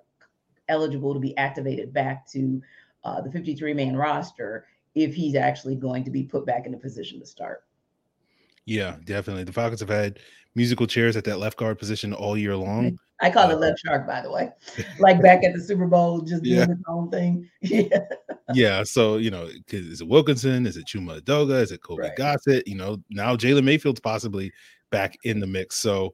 eligible 0.69 1.15
to 1.15 1.21
be 1.21 1.37
activated 1.37 1.93
back 1.93 2.27
to 2.33 2.63
uh, 3.05 3.21
the 3.21 3.31
53 3.31 3.75
man 3.75 3.97
roster, 3.97 4.67
if 4.95 5.15
he's 5.15 5.35
actually 5.35 5.75
going 5.75 6.05
to 6.05 6.11
be 6.11 6.23
put 6.23 6.47
back 6.47 6.67
in 6.67 6.75
a 6.75 6.79
position 6.79 7.19
to 7.21 7.27
start. 7.27 7.65
Yeah, 8.65 8.97
definitely. 9.05 9.45
The 9.45 9.53
Falcons 9.53 9.81
have 9.81 9.89
had 9.89 10.21
musical 10.55 10.87
chairs 10.87 11.17
at 11.17 11.25
that 11.25 11.39
left 11.39 11.57
guard 11.57 11.79
position 11.79 12.13
all 12.13 12.37
year 12.37 12.55
long. 12.55 12.99
I 13.21 13.31
call 13.31 13.51
it 13.51 13.55
Uh, 13.55 13.59
left 13.59 13.81
shark, 13.85 14.07
by 14.07 14.21
the 14.21 14.31
way. 14.31 14.51
Like 14.99 15.21
back 15.23 15.43
at 15.45 15.55
the 15.55 15.61
Super 15.61 15.87
Bowl, 15.87 16.21
just 16.21 16.43
doing 16.43 16.57
Yeah. 16.59 16.71
its 16.71 16.83
own 16.89 17.11
thing. 17.11 17.49
Yeah. 17.63 17.99
yeah, 18.55 18.83
so 18.83 19.17
you 19.17 19.31
know, 19.31 19.49
is 19.69 20.01
it 20.01 20.09
Wilkinson? 20.09 20.67
Is 20.67 20.77
it 20.77 20.87
Chuma 20.87 21.21
Edoga? 21.21 21.61
Is 21.63 21.73
it 21.73 21.83
Colby 21.83 22.03
Right. 22.03 22.17
Gossett? 22.17 22.67
You 22.69 22.75
know, 22.77 22.99
now 23.11 23.35
Jalen 23.37 23.65
Mayfield's 23.65 24.01
possibly 24.01 24.53
back 24.91 25.17
in 25.25 25.41
the 25.41 25.47
mix. 25.47 25.77
So 25.77 26.13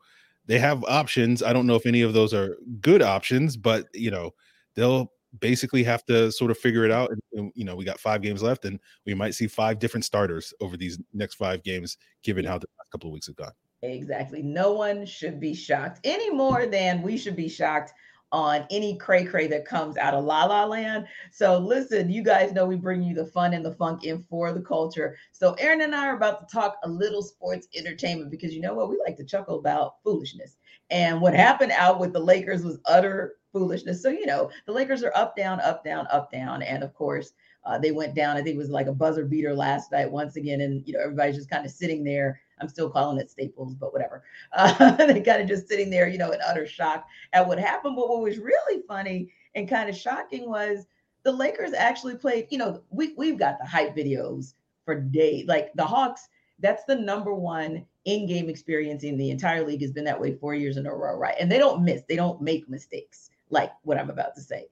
they 0.48 0.58
have 0.58 0.82
options. 0.84 1.42
I 1.42 1.52
don't 1.52 1.66
know 1.66 1.76
if 1.76 1.86
any 1.86 2.02
of 2.02 2.14
those 2.14 2.34
are 2.34 2.56
good 2.80 3.02
options, 3.02 3.56
but 3.56 3.86
you 3.94 4.10
know, 4.10 4.32
they'll 4.74 5.12
basically 5.40 5.84
have 5.84 6.04
to 6.06 6.32
sort 6.32 6.50
of 6.50 6.58
figure 6.58 6.84
it 6.84 6.90
out. 6.90 7.10
And, 7.34 7.52
you 7.54 7.64
know, 7.64 7.76
we 7.76 7.84
got 7.84 8.00
five 8.00 8.22
games 8.22 8.42
left, 8.42 8.64
and 8.64 8.80
we 9.06 9.14
might 9.14 9.34
see 9.34 9.46
five 9.46 9.78
different 9.78 10.04
starters 10.04 10.52
over 10.60 10.76
these 10.76 10.98
next 11.12 11.34
five 11.34 11.62
games, 11.62 11.98
given 12.22 12.44
how 12.44 12.58
the 12.58 12.66
last 12.78 12.90
couple 12.90 13.10
of 13.10 13.14
weeks 13.14 13.26
have 13.26 13.36
gone. 13.36 13.52
Exactly. 13.82 14.42
No 14.42 14.72
one 14.72 15.06
should 15.06 15.38
be 15.38 15.54
shocked 15.54 16.00
any 16.02 16.30
more 16.30 16.66
than 16.66 17.02
we 17.02 17.16
should 17.16 17.36
be 17.36 17.48
shocked 17.48 17.92
on 18.32 18.66
any 18.70 18.96
cray 18.96 19.24
cray 19.24 19.46
that 19.46 19.64
comes 19.64 19.96
out 19.96 20.14
of 20.14 20.24
La 20.24 20.44
La 20.44 20.64
Land. 20.64 21.06
So 21.30 21.58
listen, 21.58 22.10
you 22.10 22.22
guys 22.22 22.52
know 22.52 22.66
we 22.66 22.76
bring 22.76 23.02
you 23.02 23.14
the 23.14 23.26
fun 23.26 23.54
and 23.54 23.64
the 23.64 23.74
funk 23.74 24.04
in 24.04 24.22
for 24.24 24.52
the 24.52 24.60
culture. 24.60 25.16
So 25.32 25.54
Aaron 25.54 25.80
and 25.80 25.94
I 25.94 26.06
are 26.08 26.16
about 26.16 26.40
to 26.40 26.54
talk 26.54 26.76
a 26.84 26.88
little 26.88 27.22
sports 27.22 27.68
entertainment 27.74 28.30
because 28.30 28.54
you 28.54 28.60
know 28.60 28.74
what? 28.74 28.90
We 28.90 29.00
like 29.04 29.16
to 29.16 29.24
chuckle 29.24 29.58
about 29.58 29.96
foolishness. 30.04 30.56
And 30.90 31.20
what 31.20 31.34
happened 31.34 31.72
out 31.72 32.00
with 32.00 32.12
the 32.12 32.20
Lakers 32.20 32.64
was 32.64 32.78
utter 32.86 33.36
foolishness. 33.52 34.02
So, 34.02 34.10
you 34.10 34.26
know, 34.26 34.50
the 34.66 34.72
Lakers 34.72 35.02
are 35.02 35.12
up, 35.14 35.36
down, 35.36 35.60
up, 35.60 35.84
down, 35.84 36.06
up, 36.10 36.30
down. 36.30 36.62
And 36.62 36.82
of 36.82 36.94
course, 36.94 37.32
uh, 37.64 37.78
they 37.78 37.92
went 37.92 38.14
down. 38.14 38.36
I 38.36 38.42
think 38.42 38.54
it 38.54 38.58
was 38.58 38.70
like 38.70 38.86
a 38.86 38.92
buzzer 38.92 39.24
beater 39.24 39.54
last 39.54 39.92
night 39.92 40.10
once 40.10 40.36
again. 40.36 40.60
And, 40.60 40.86
you 40.86 40.94
know, 40.94 41.00
everybody's 41.00 41.36
just 41.36 41.50
kind 41.50 41.66
of 41.66 41.72
sitting 41.72 42.04
there 42.04 42.40
I'm 42.60 42.68
still 42.68 42.90
calling 42.90 43.18
it 43.18 43.30
Staples, 43.30 43.74
but 43.74 43.92
whatever. 43.92 44.24
Uh, 44.52 44.92
they 45.06 45.20
kind 45.20 45.42
of 45.42 45.48
just 45.48 45.68
sitting 45.68 45.90
there, 45.90 46.08
you 46.08 46.18
know, 46.18 46.32
in 46.32 46.40
utter 46.46 46.66
shock 46.66 47.06
at 47.32 47.46
what 47.46 47.58
happened. 47.58 47.96
But 47.96 48.08
what 48.08 48.22
was 48.22 48.38
really 48.38 48.82
funny 48.86 49.32
and 49.54 49.68
kind 49.68 49.88
of 49.88 49.96
shocking 49.96 50.48
was 50.48 50.86
the 51.22 51.32
Lakers 51.32 51.72
actually 51.74 52.16
played, 52.16 52.46
you 52.50 52.58
know, 52.58 52.82
we, 52.90 53.14
we've 53.16 53.38
got 53.38 53.58
the 53.58 53.66
hype 53.66 53.96
videos 53.96 54.54
for 54.84 54.94
days. 54.94 55.46
Like 55.46 55.72
the 55.74 55.84
Hawks, 55.84 56.28
that's 56.60 56.84
the 56.84 56.94
number 56.94 57.34
one 57.34 57.84
in-game 58.04 58.48
experience 58.48 59.04
in 59.04 59.18
the 59.18 59.30
entire 59.30 59.66
league 59.66 59.82
has 59.82 59.92
been 59.92 60.04
that 60.04 60.20
way 60.20 60.34
four 60.34 60.54
years 60.54 60.76
in 60.76 60.86
a 60.86 60.94
row, 60.94 61.16
right? 61.16 61.36
And 61.38 61.50
they 61.50 61.58
don't 61.58 61.84
miss, 61.84 62.02
they 62.08 62.16
don't 62.16 62.40
make 62.40 62.68
mistakes 62.68 63.30
like 63.50 63.72
what 63.82 63.98
I'm 63.98 64.10
about 64.10 64.34
to 64.36 64.40
say. 64.40 64.68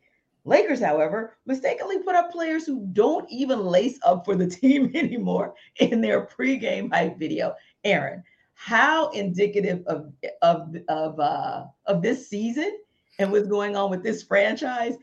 Lakers, 0.47 0.81
however, 0.81 1.37
mistakenly 1.45 1.99
put 1.99 2.15
up 2.15 2.31
players 2.31 2.65
who 2.65 2.87
don't 2.93 3.29
even 3.29 3.67
lace 3.67 3.99
up 4.05 4.25
for 4.25 4.37
the 4.37 4.47
team 4.61 4.93
anymore 4.95 5.55
in 5.81 6.01
their 6.01 6.27
pregame 6.27 6.93
hype 6.93 7.19
video. 7.19 7.55
Aaron, 7.87 8.23
how 8.55 9.11
indicative 9.11 9.83
of 9.87 10.13
of 10.43 10.77
of 10.89 11.19
uh, 11.21 11.65
of 11.87 12.03
this 12.03 12.29
season 12.29 12.77
and 13.19 13.31
what's 13.31 13.47
going 13.47 13.77
on 13.77 13.91
with 13.91 14.03
this 14.03 14.23
franchise 14.23 14.97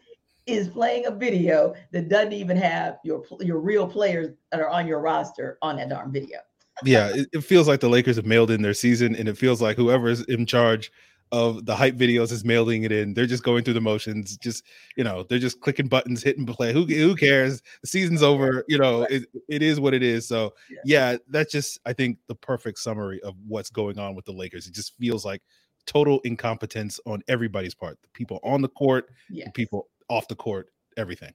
is 0.45 0.67
playing 0.67 1.05
a 1.05 1.11
video 1.11 1.73
that 1.91 2.09
doesn't 2.09 2.33
even 2.33 2.57
have 2.57 2.97
your 3.03 3.23
your 3.39 3.59
real 3.59 3.87
players 3.87 4.29
that 4.51 4.59
are 4.59 4.69
on 4.69 4.85
your 4.85 4.99
roster 4.99 5.57
on 5.61 5.77
that 5.77 5.89
darn 5.89 6.11
video. 6.11 6.39
yeah, 6.83 7.09
it, 7.13 7.29
it, 7.31 7.41
feels 7.41 7.67
like 7.67 7.79
the 7.79 7.89
Lakers 7.89 8.17
have 8.17 8.25
mailed 8.25 8.51
in 8.51 8.61
their 8.61 8.73
season, 8.73 9.15
and 9.15 9.29
it 9.29 9.37
feels 9.37 9.61
like 9.61 9.77
whoever 9.77 10.09
is 10.09 10.21
in 10.25 10.45
charge 10.45 10.91
of 11.33 11.65
the 11.65 11.75
hype 11.75 11.95
videos 11.95 12.31
is 12.31 12.45
mailing 12.45 12.83
it 12.83 12.91
in. 12.91 13.15
They're 13.15 13.25
just 13.25 13.43
going 13.43 13.63
through 13.63 13.73
the 13.73 13.81
motions, 13.81 14.37
just 14.37 14.63
you 14.95 15.03
know, 15.03 15.23
they're 15.23 15.39
just 15.39 15.59
clicking 15.61 15.87
buttons, 15.87 16.21
hitting 16.21 16.45
play. 16.45 16.71
Who 16.71 16.85
who 16.85 17.15
cares? 17.15 17.63
The 17.81 17.87
season's 17.87 18.21
over. 18.21 18.63
You 18.67 18.77
know, 18.77 19.01
it, 19.03 19.23
it 19.49 19.63
is 19.63 19.79
what 19.79 19.95
it 19.95 20.03
is. 20.03 20.27
So 20.27 20.53
yeah. 20.85 21.17
that's 21.27 21.51
just 21.51 21.79
I 21.85 21.93
think 21.93 22.19
the 22.27 22.35
perfect 22.35 22.77
summary 22.77 23.19
of 23.23 23.33
what's 23.47 23.71
going 23.71 23.97
on 23.97 24.13
with 24.13 24.25
the 24.25 24.31
Lakers. 24.31 24.67
It 24.67 24.75
just 24.75 24.95
feels 24.97 25.25
like 25.25 25.41
total 25.87 26.21
incompetence 26.23 26.99
on 27.07 27.23
everybody's 27.27 27.73
part. 27.73 27.99
The 28.03 28.09
people 28.13 28.39
on 28.43 28.61
the 28.61 28.69
court, 28.69 29.09
yes. 29.29 29.47
the 29.47 29.51
people 29.51 29.87
off 30.09 30.27
the 30.27 30.35
court, 30.35 30.69
everything 30.97 31.33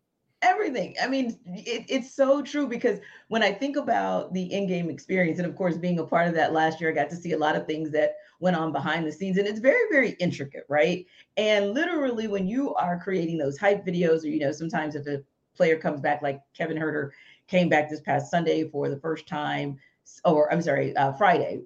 everything. 0.69 0.95
I 1.03 1.09
mean, 1.09 1.39
it, 1.47 1.85
it's 1.89 2.15
so 2.15 2.43
true 2.43 2.67
because 2.67 3.01
when 3.29 3.43
I 3.43 3.53
think 3.53 3.77
about 3.77 4.33
the 4.33 4.53
in-game 4.53 4.91
experience, 4.91 5.39
and 5.39 5.47
of 5.47 5.57
course, 5.57 5.77
being 5.77 5.99
a 5.99 6.05
part 6.05 6.29
of 6.29 6.35
that 6.35 6.53
last 6.53 6.81
year, 6.81 6.91
I 6.91 6.95
got 6.95 7.11
to 7.11 7.17
see 7.17 7.33
a 7.33 7.39
lot 7.39 7.57
of 7.57 7.67
things 7.67 7.91
that 7.91 8.17
went 8.41 8.57
on 8.57 8.73
behind 8.73 9.07
the 9.07 9.13
scenes, 9.13 9.39
and 9.39 9.47
it's 9.49 9.61
very, 9.61 9.91
very 9.91 10.11
intricate, 10.21 10.65
right? 10.69 11.07
And 11.37 11.75
literally, 11.75 12.29
when 12.29 12.47
you 12.47 12.75
are 12.75 13.01
creating 13.01 13.39
those 13.39 13.59
hype 13.59 13.85
videos, 13.85 14.25
or 14.25 14.29
you 14.29 14.41
know, 14.41 14.53
sometimes 14.53 14.95
if 14.95 15.07
a 15.07 15.23
player 15.57 15.79
comes 15.79 16.01
back, 16.01 16.23
like 16.23 16.41
Kevin 16.57 16.77
Huerter 16.77 17.11
came 17.49 17.69
back 17.69 17.89
this 17.89 18.01
past 18.01 18.31
Sunday 18.31 18.69
for 18.69 18.89
the 18.89 19.01
first 19.01 19.27
time, 19.27 19.79
or 20.25 20.53
I'm 20.53 20.63
sorry, 20.63 20.95
uh, 20.97 21.13
Friday, 21.13 21.63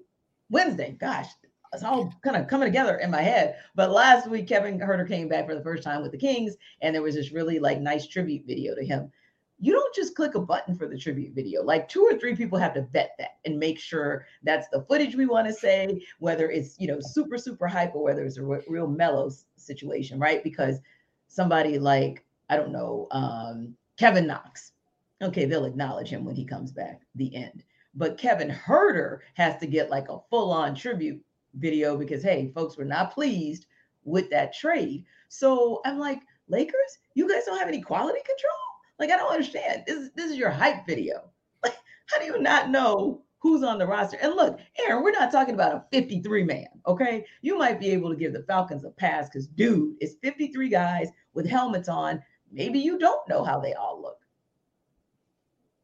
Wednesday. 0.49 0.95
Gosh, 0.99 1.27
it's 1.73 1.83
all 1.83 2.13
kind 2.21 2.35
of 2.35 2.47
coming 2.47 2.67
together 2.67 2.97
in 2.97 3.11
my 3.11 3.21
head. 3.21 3.55
But 3.75 3.91
last 3.91 4.29
week, 4.29 4.47
Kevin 4.47 4.79
Huerter 4.79 5.07
came 5.07 5.27
back 5.27 5.47
for 5.47 5.55
the 5.55 5.63
first 5.63 5.83
time 5.83 6.01
with 6.01 6.11
the 6.11 6.17
Kings, 6.17 6.55
and 6.81 6.93
there 6.93 7.01
was 7.01 7.15
this 7.15 7.31
really 7.31 7.59
like 7.59 7.81
nice 7.81 8.07
tribute 8.07 8.45
video 8.45 8.75
to 8.75 8.85
him. 8.85 9.11
You 9.59 9.71
don't 9.71 9.95
just 9.95 10.15
click 10.15 10.35
a 10.35 10.41
button 10.41 10.75
for 10.75 10.87
the 10.87 10.97
tribute 10.97 11.33
video. 11.33 11.63
Like 11.63 11.87
two 11.87 12.01
or 12.01 12.17
three 12.17 12.35
people 12.35 12.57
have 12.59 12.73
to 12.73 12.87
vet 12.91 13.15
that 13.17 13.37
and 13.45 13.57
make 13.57 13.79
sure 13.79 14.25
that's 14.43 14.67
the 14.69 14.83
footage 14.89 15.15
we 15.15 15.25
want 15.25 15.47
to 15.47 15.53
say, 15.53 16.05
whether 16.19 16.49
it's 16.49 16.79
you 16.79 16.87
know 16.87 16.99
super 16.99 17.37
super 17.37 17.67
hype 17.67 17.95
or 17.95 18.03
whether 18.03 18.23
it's 18.23 18.37
a 18.37 18.43
re- 18.43 18.63
real 18.67 18.87
mellow 18.87 19.31
situation, 19.55 20.19
right? 20.19 20.43
Because 20.43 20.79
somebody 21.27 21.79
like 21.79 22.25
I 22.49 22.57
don't 22.57 22.71
know 22.71 23.07
um, 23.11 23.75
Kevin 23.97 24.27
Knox, 24.27 24.73
okay, 25.21 25.45
they'll 25.45 25.65
acknowledge 25.65 26.09
him 26.09 26.25
when 26.25 26.35
he 26.35 26.45
comes 26.45 26.71
back. 26.71 27.01
The 27.15 27.35
end. 27.35 27.63
But 27.95 28.17
Kevin 28.17 28.49
Huerter 28.49 29.19
has 29.35 29.57
to 29.59 29.67
get 29.67 29.91
like 29.91 30.09
a 30.09 30.19
full 30.29 30.51
on 30.51 30.75
tribute 30.75 31.23
video 31.55 31.97
because 31.97 32.23
hey, 32.23 32.51
folks 32.53 32.77
were 32.77 32.85
not 32.85 33.13
pleased 33.13 33.65
with 34.03 34.29
that 34.29 34.53
trade. 34.53 35.05
So 35.29 35.81
I'm 35.85 35.99
like, 35.99 36.21
Lakers, 36.47 36.97
you 37.15 37.29
guys 37.29 37.45
don't 37.45 37.57
have 37.57 37.67
any 37.67 37.81
quality 37.81 38.19
control? 38.19 38.59
Like, 38.99 39.09
I 39.09 39.17
don't 39.17 39.31
understand. 39.31 39.83
This, 39.87 39.97
is 39.97 40.11
this 40.15 40.31
is 40.31 40.37
your 40.37 40.51
hype 40.51 40.85
video. 40.85 41.23
Like, 41.63 41.77
how 42.07 42.19
do 42.19 42.25
you 42.25 42.41
not 42.41 42.69
know 42.69 43.23
who's 43.39 43.63
on 43.63 43.77
the 43.77 43.87
roster? 43.87 44.17
And 44.21 44.33
look, 44.35 44.59
Aaron, 44.85 45.01
we're 45.01 45.11
not 45.11 45.31
talking 45.31 45.53
about 45.53 45.73
a 45.73 45.85
53 45.93 46.43
man, 46.43 46.67
okay? 46.85 47.25
You 47.41 47.57
might 47.57 47.79
be 47.79 47.89
able 47.91 48.09
to 48.09 48.17
give 48.17 48.33
the 48.33 48.43
Falcons 48.43 48.83
a 48.83 48.89
pass 48.89 49.29
because, 49.29 49.47
dude, 49.47 49.95
it's 50.01 50.15
53 50.21 50.67
guys 50.67 51.07
with 51.33 51.47
helmets 51.47 51.87
on. 51.87 52.21
Maybe 52.51 52.79
you 52.79 52.99
don't 52.99 53.25
know 53.29 53.45
how 53.45 53.61
they 53.61 53.73
all 53.73 54.01
look. 54.01 54.17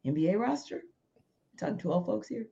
NBA 0.06 0.38
roster? 0.38 0.82
talking 1.58 1.78
12 1.78 2.06
folks 2.06 2.28
here. 2.28 2.48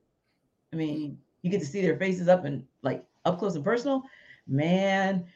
I 0.72 0.76
mean, 0.76 1.18
you 1.42 1.50
get 1.50 1.60
to 1.60 1.66
see 1.66 1.82
their 1.82 1.96
faces 1.96 2.28
up 2.28 2.44
and 2.44 2.64
like 2.82 3.04
up 3.24 3.38
close 3.38 3.54
and 3.54 3.64
personal, 3.64 4.02
man, 4.46 5.26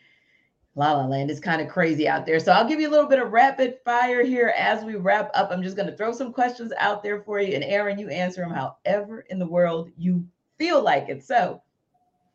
La 0.74 0.92
La 0.92 1.04
Land 1.04 1.30
is 1.30 1.38
kind 1.38 1.60
of 1.60 1.68
crazy 1.68 2.08
out 2.08 2.24
there. 2.24 2.40
So 2.40 2.52
I'll 2.52 2.66
give 2.66 2.80
you 2.80 2.88
a 2.88 2.90
little 2.90 3.08
bit 3.08 3.18
of 3.18 3.30
rapid 3.30 3.78
fire 3.84 4.24
here 4.24 4.54
as 4.56 4.84
we 4.84 4.94
wrap 4.94 5.30
up. 5.34 5.50
I'm 5.50 5.62
just 5.62 5.76
going 5.76 5.88
to 5.88 5.96
throw 5.96 6.12
some 6.12 6.32
questions 6.32 6.72
out 6.78 7.02
there 7.02 7.20
for 7.22 7.40
you. 7.40 7.54
And 7.54 7.64
Aaron, 7.64 7.98
you 7.98 8.08
answer 8.08 8.40
them 8.40 8.52
however 8.52 9.26
in 9.28 9.38
the 9.38 9.46
world 9.46 9.90
you 9.98 10.26
feel 10.58 10.82
like 10.82 11.08
it. 11.08 11.22
So 11.24 11.62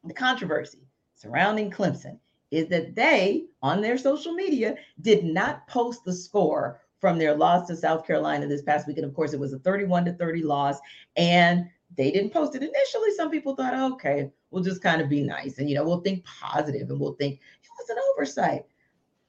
the 0.03 0.13
controversy 0.13 0.87
surrounding 1.15 1.71
Clemson 1.71 2.19
is 2.51 2.67
that 2.67 2.95
they, 2.95 3.45
on 3.61 3.81
their 3.81 3.97
social 3.97 4.33
media, 4.33 4.75
did 5.01 5.23
not 5.23 5.67
post 5.67 6.05
the 6.05 6.13
score 6.13 6.79
from 6.99 7.17
their 7.17 7.35
loss 7.35 7.67
to 7.67 7.75
South 7.75 8.05
Carolina 8.05 8.47
this 8.47 8.61
past 8.61 8.87
week. 8.87 8.97
And 8.97 9.05
of 9.05 9.13
course, 9.13 9.33
it 9.33 9.39
was 9.39 9.53
a 9.53 9.59
31 9.59 10.05
to 10.05 10.13
30 10.13 10.43
loss. 10.43 10.77
And 11.15 11.69
they 11.95 12.11
didn't 12.11 12.33
post 12.33 12.55
it 12.55 12.63
initially. 12.63 13.11
Some 13.15 13.31
people 13.31 13.55
thought, 13.55 13.93
okay, 13.93 14.31
we'll 14.51 14.63
just 14.63 14.81
kind 14.81 15.01
of 15.01 15.09
be 15.09 15.21
nice 15.21 15.57
and, 15.57 15.69
you 15.69 15.75
know, 15.75 15.83
we'll 15.83 16.01
think 16.01 16.25
positive 16.25 16.89
and 16.89 16.99
we'll 16.99 17.13
think 17.13 17.35
it 17.35 17.69
was 17.79 17.89
an 17.89 17.97
oversight. 18.13 18.65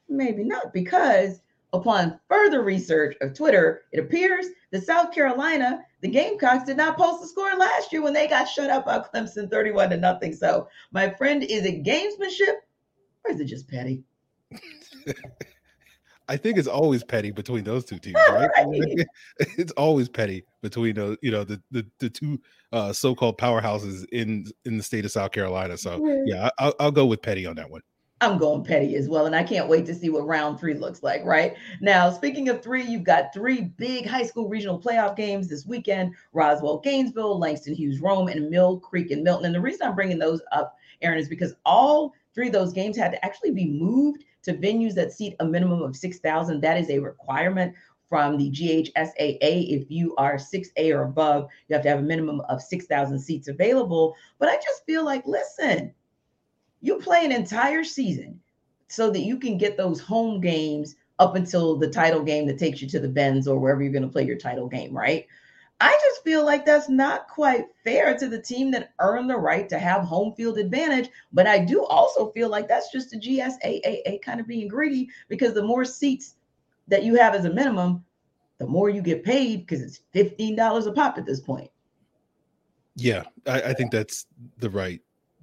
Maybe 0.09 0.45
not, 0.45 0.73
because 0.73 1.43
upon 1.73 2.19
further 2.29 2.63
research 2.63 3.17
of 3.21 3.35
Twitter, 3.35 3.83
it 3.93 4.01
appears 4.01 4.47
that 4.71 4.85
South 4.85 5.13
Carolina, 5.13 5.85
the 6.01 6.09
Gamecocks, 6.09 6.65
did 6.65 6.77
not 6.77 6.97
post 6.97 7.21
the 7.21 7.29
score 7.29 7.55
last 7.57 7.93
year 7.93 8.03
when 8.03 8.13
they 8.13 8.27
got 8.27 8.49
shut 8.49 8.71
up 8.71 8.87
by 8.87 8.99
Clemson 8.99 9.51
31 9.51 9.91
to 9.91 9.97
nothing. 9.97 10.35
So, 10.35 10.69
my 10.93 11.11
friend, 11.11 11.43
is 11.43 11.65
it 11.65 11.85
gamesmanship 11.85 12.57
or 13.25 13.33
is 13.33 13.41
it 13.41 13.47
just 13.47 13.69
petty? 13.69 14.03
I 16.29 16.37
think 16.37 16.59
it's 16.59 16.69
always 16.69 17.03
petty 17.03 17.31
between 17.31 17.65
those 17.65 17.85
two 17.85 17.99
teams, 17.99 18.17
right? 18.31 18.51
right. 18.57 19.07
it's 19.39 19.73
always 19.73 20.09
petty 20.09 20.45
between 20.63 20.95
the 20.95 21.19
you 21.23 21.31
know 21.31 21.45
the 21.45 21.61
the, 21.71 21.87
the 21.99 22.11
two 22.11 22.41
uh, 22.73 22.93
so-called 22.93 23.39
powerhouses 23.39 24.05
in 24.13 24.47
in 24.65 24.77
the 24.77 24.83
state 24.83 25.05
of 25.05 25.11
South 25.11 25.33
Carolina. 25.33 25.77
So 25.77 26.23
yeah, 26.27 26.51
I'll, 26.59 26.75
I'll 26.79 26.91
go 26.91 27.07
with 27.07 27.23
petty 27.23 27.47
on 27.47 27.57
that 27.57 27.71
one. 27.71 27.83
I'm 28.21 28.37
going 28.37 28.65
petty 28.65 28.97
as 28.97 29.09
well, 29.09 29.27
and 29.27 29.37
I 29.37 29.45
can't 29.45 29.69
wait 29.69 29.87
to 29.87 29.95
see 29.95 30.09
what 30.09 30.27
round 30.27 30.59
three 30.59 30.75
looks 30.75 31.05
like. 31.05 31.25
Right 31.25 31.57
now, 31.81 32.11
speaking 32.11 32.49
of 32.49 32.63
three, 32.63 32.83
you've 32.83 33.05
got 33.05 33.33
three 33.33 33.61
big 33.77 34.07
high 34.07 34.25
school 34.25 34.49
regional 34.49 34.81
playoff 34.81 35.17
games 35.17 35.49
this 35.49 35.67
weekend: 35.67 36.15
Roswell, 36.33 36.79
Gainesville, 36.79 37.39
Langston 37.39 37.75
Hughes, 37.75 38.01
Rome, 38.01 38.29
and 38.29 38.51
Mill 38.51 38.81
Creek 38.81 39.13
and 39.13 39.23
Milton. 39.23 39.47
And 39.47 39.55
the 39.55 39.61
reason 39.61 39.87
I'm 39.87 39.95
bringing 39.95 40.19
those 40.19 40.43
up, 40.51 40.77
Aaron, 41.01 41.19
is 41.19 41.29
because 41.29 41.55
all 41.65 42.13
three 42.35 42.49
of 42.49 42.53
those 42.53 42.73
games 42.73 42.97
had 42.97 43.13
to 43.13 43.25
actually 43.25 43.53
be 43.53 43.67
moved 43.67 44.25
to 44.49 44.55
venues 44.55 44.95
that 44.95 45.13
seat 45.13 45.37
a 45.41 45.45
minimum 45.45 45.83
of 45.83 45.97
6,000. 45.97 46.61
That 46.61 46.79
is 46.79 46.91
a 46.91 46.99
requirement 46.99 47.75
from 48.09 48.39
the 48.39 48.51
GHSAA. 48.51 49.39
If 49.81 49.91
you 49.91 50.15
are 50.17 50.37
6A 50.37 50.95
or 50.95 51.03
above, 51.03 51.49
you 51.69 51.75
have 51.75 51.83
to 51.83 51.89
have 51.91 51.99
a 51.99 52.03
minimum 52.03 52.41
of 52.49 52.63
6,000 52.63 53.19
seats 53.19 53.49
available. 53.49 54.17
But 54.39 54.49
I 54.49 54.57
just 54.57 54.85
feel 54.87 55.05
like, 55.05 55.27
listen, 55.27 55.93
you 56.81 56.97
play 56.97 57.25
an 57.25 57.33
entire 57.33 57.85
season 57.85 58.41
so 58.89 59.11
that 59.11 59.21
you 59.21 59.39
can 59.39 59.59
get 59.59 59.77
those 59.77 60.01
home 60.01 60.41
games 60.41 60.97
up 61.19 61.35
until 61.35 61.77
the 61.77 61.91
title 61.91 62.23
game 62.23 62.47
that 62.47 62.59
takes 62.59 62.81
you 62.81 62.89
to 62.89 63.01
the 63.01 63.09
Benz 63.09 63.47
or 63.47 63.59
wherever 63.59 63.83
you're 63.83 63.93
going 63.93 64.03
to 64.03 64.09
play 64.09 64.25
your 64.25 64.39
title 64.39 64.69
game, 64.69 64.97
right? 64.97 65.27
I 65.81 65.97
just 66.03 66.25
feel 66.25 66.45
like 66.45 66.65
that's 66.65 66.89
not 66.89 67.29
quite 67.29 67.67
fair 67.85 68.17
to 68.19 68.29
the 68.29 68.41
team 68.41 68.73
that 68.73 68.93
earned 68.99 69.31
the 69.31 69.37
right 69.37 69.69
to 69.69 69.79
have 69.79 70.03
home 70.03 70.35
field 70.35 70.59
advantage. 70.59 71.09
But 71.33 71.47
I 71.47 71.65
do 71.65 71.85
also 71.85 72.33
feel 72.33 72.49
like 72.49 72.67
that's 72.67 72.91
just 72.91 73.11
the 73.11 73.21
GHSAA 73.21 74.21
kind 74.23 74.41
of 74.41 74.49
being 74.49 74.67
greedy 74.67 75.09
because 75.29 75.55
the 75.55 75.63
more 75.63 75.85
seats 75.85 76.35
that 76.89 77.05
you 77.05 77.15
have 77.15 77.35
as 77.35 77.45
a 77.45 77.53
minimum, 77.53 78.05
the 78.59 78.67
more 78.67 78.91
you 78.91 79.03
get 79.03 79.23
paid 79.23 79.67
because 79.67 79.83
it's 79.83 80.01
$15 80.15 80.87
a 80.87 80.93
pop 80.93 81.17
at 81.17 81.27
this 81.27 81.41
point. 81.41 81.71
Yeah, 82.97 83.23
I, 83.47 83.63
I 83.63 83.73
think 83.75 83.93
that's 83.93 84.27
the 84.59 84.71
right 84.71 85.01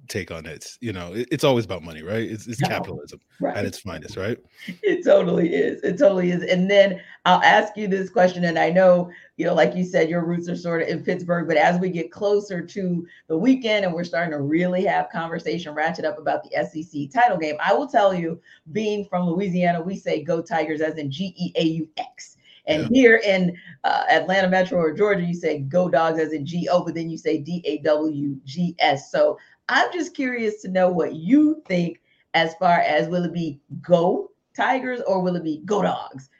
take 0.08 0.30
on 0.30 0.46
it. 0.46 0.76
You 0.80 0.92
know, 0.92 1.12
it, 1.12 1.28
it's 1.30 1.44
always 1.44 1.64
about 1.64 1.82
money, 1.82 2.02
right? 2.02 2.22
It's, 2.22 2.46
it's 2.46 2.60
no. 2.60 2.68
capitalism 2.68 3.20
right. 3.40 3.56
at 3.56 3.64
its 3.64 3.78
finest, 3.78 4.16
right? 4.16 4.38
It 4.82 5.04
totally 5.04 5.54
is. 5.54 5.82
It 5.82 5.98
totally 5.98 6.30
is. 6.30 6.42
And 6.42 6.70
then 6.70 7.00
I'll 7.24 7.42
ask 7.42 7.76
you 7.76 7.88
this 7.88 8.10
question, 8.10 8.44
and 8.44 8.58
I 8.58 8.70
know, 8.70 9.10
you 9.36 9.46
know, 9.46 9.54
like 9.54 9.74
you 9.74 9.84
said, 9.84 10.08
your 10.08 10.24
roots 10.24 10.48
are 10.48 10.56
sort 10.56 10.82
of 10.82 10.88
in 10.88 11.02
Pittsburgh, 11.02 11.46
but 11.46 11.56
as 11.56 11.80
we 11.80 11.90
get 11.90 12.12
closer 12.12 12.64
to 12.64 13.06
the 13.28 13.36
weekend 13.36 13.84
and 13.84 13.94
we're 13.94 14.04
starting 14.04 14.32
to 14.32 14.40
really 14.40 14.84
have 14.84 15.10
conversation 15.10 15.74
ratchet 15.74 16.04
up 16.04 16.18
about 16.18 16.42
the 16.44 16.64
SEC 16.64 17.10
title 17.12 17.36
game, 17.36 17.56
I 17.60 17.74
will 17.74 17.88
tell 17.88 18.14
you, 18.14 18.40
being 18.72 19.04
from 19.04 19.28
Louisiana, 19.28 19.80
we 19.80 19.96
say 19.96 20.22
go 20.22 20.40
Tigers 20.40 20.80
as 20.80 20.96
in 20.96 21.10
G 21.10 21.34
E 21.36 21.52
A 21.56 21.64
U 21.64 21.88
X. 21.96 22.36
And 22.68 22.82
yeah. 22.82 22.88
here 22.90 23.16
in 23.24 23.56
uh, 23.84 24.04
Atlanta 24.10 24.48
Metro 24.48 24.78
or 24.78 24.92
Georgia, 24.92 25.22
you 25.22 25.34
say 25.34 25.60
go 25.60 25.88
dogs 25.88 26.18
as 26.18 26.32
in 26.32 26.44
G 26.44 26.68
O, 26.68 26.82
but 26.84 26.94
then 26.94 27.08
you 27.08 27.16
say 27.16 27.38
D 27.38 27.62
A 27.64 27.78
W 27.78 28.36
G 28.44 28.74
S. 28.78 29.10
So 29.10 29.38
I'm 29.68 29.92
just 29.92 30.14
curious 30.14 30.62
to 30.62 30.68
know 30.68 30.88
what 30.90 31.14
you 31.14 31.62
think 31.66 32.00
as 32.34 32.54
far 32.56 32.80
as 32.80 33.08
will 33.08 33.24
it 33.24 33.32
be 33.32 33.60
go 33.82 34.30
Tigers 34.54 35.00
or 35.06 35.20
will 35.20 35.36
it 35.36 35.44
be 35.44 35.62
go 35.64 35.82
dogs 35.82 36.30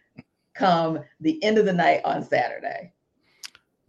come 0.55 1.01
the 1.21 1.43
end 1.45 1.59
of 1.59 1.67
the 1.67 1.73
night 1.73 2.01
on 2.05 2.25
Saturday? 2.25 2.93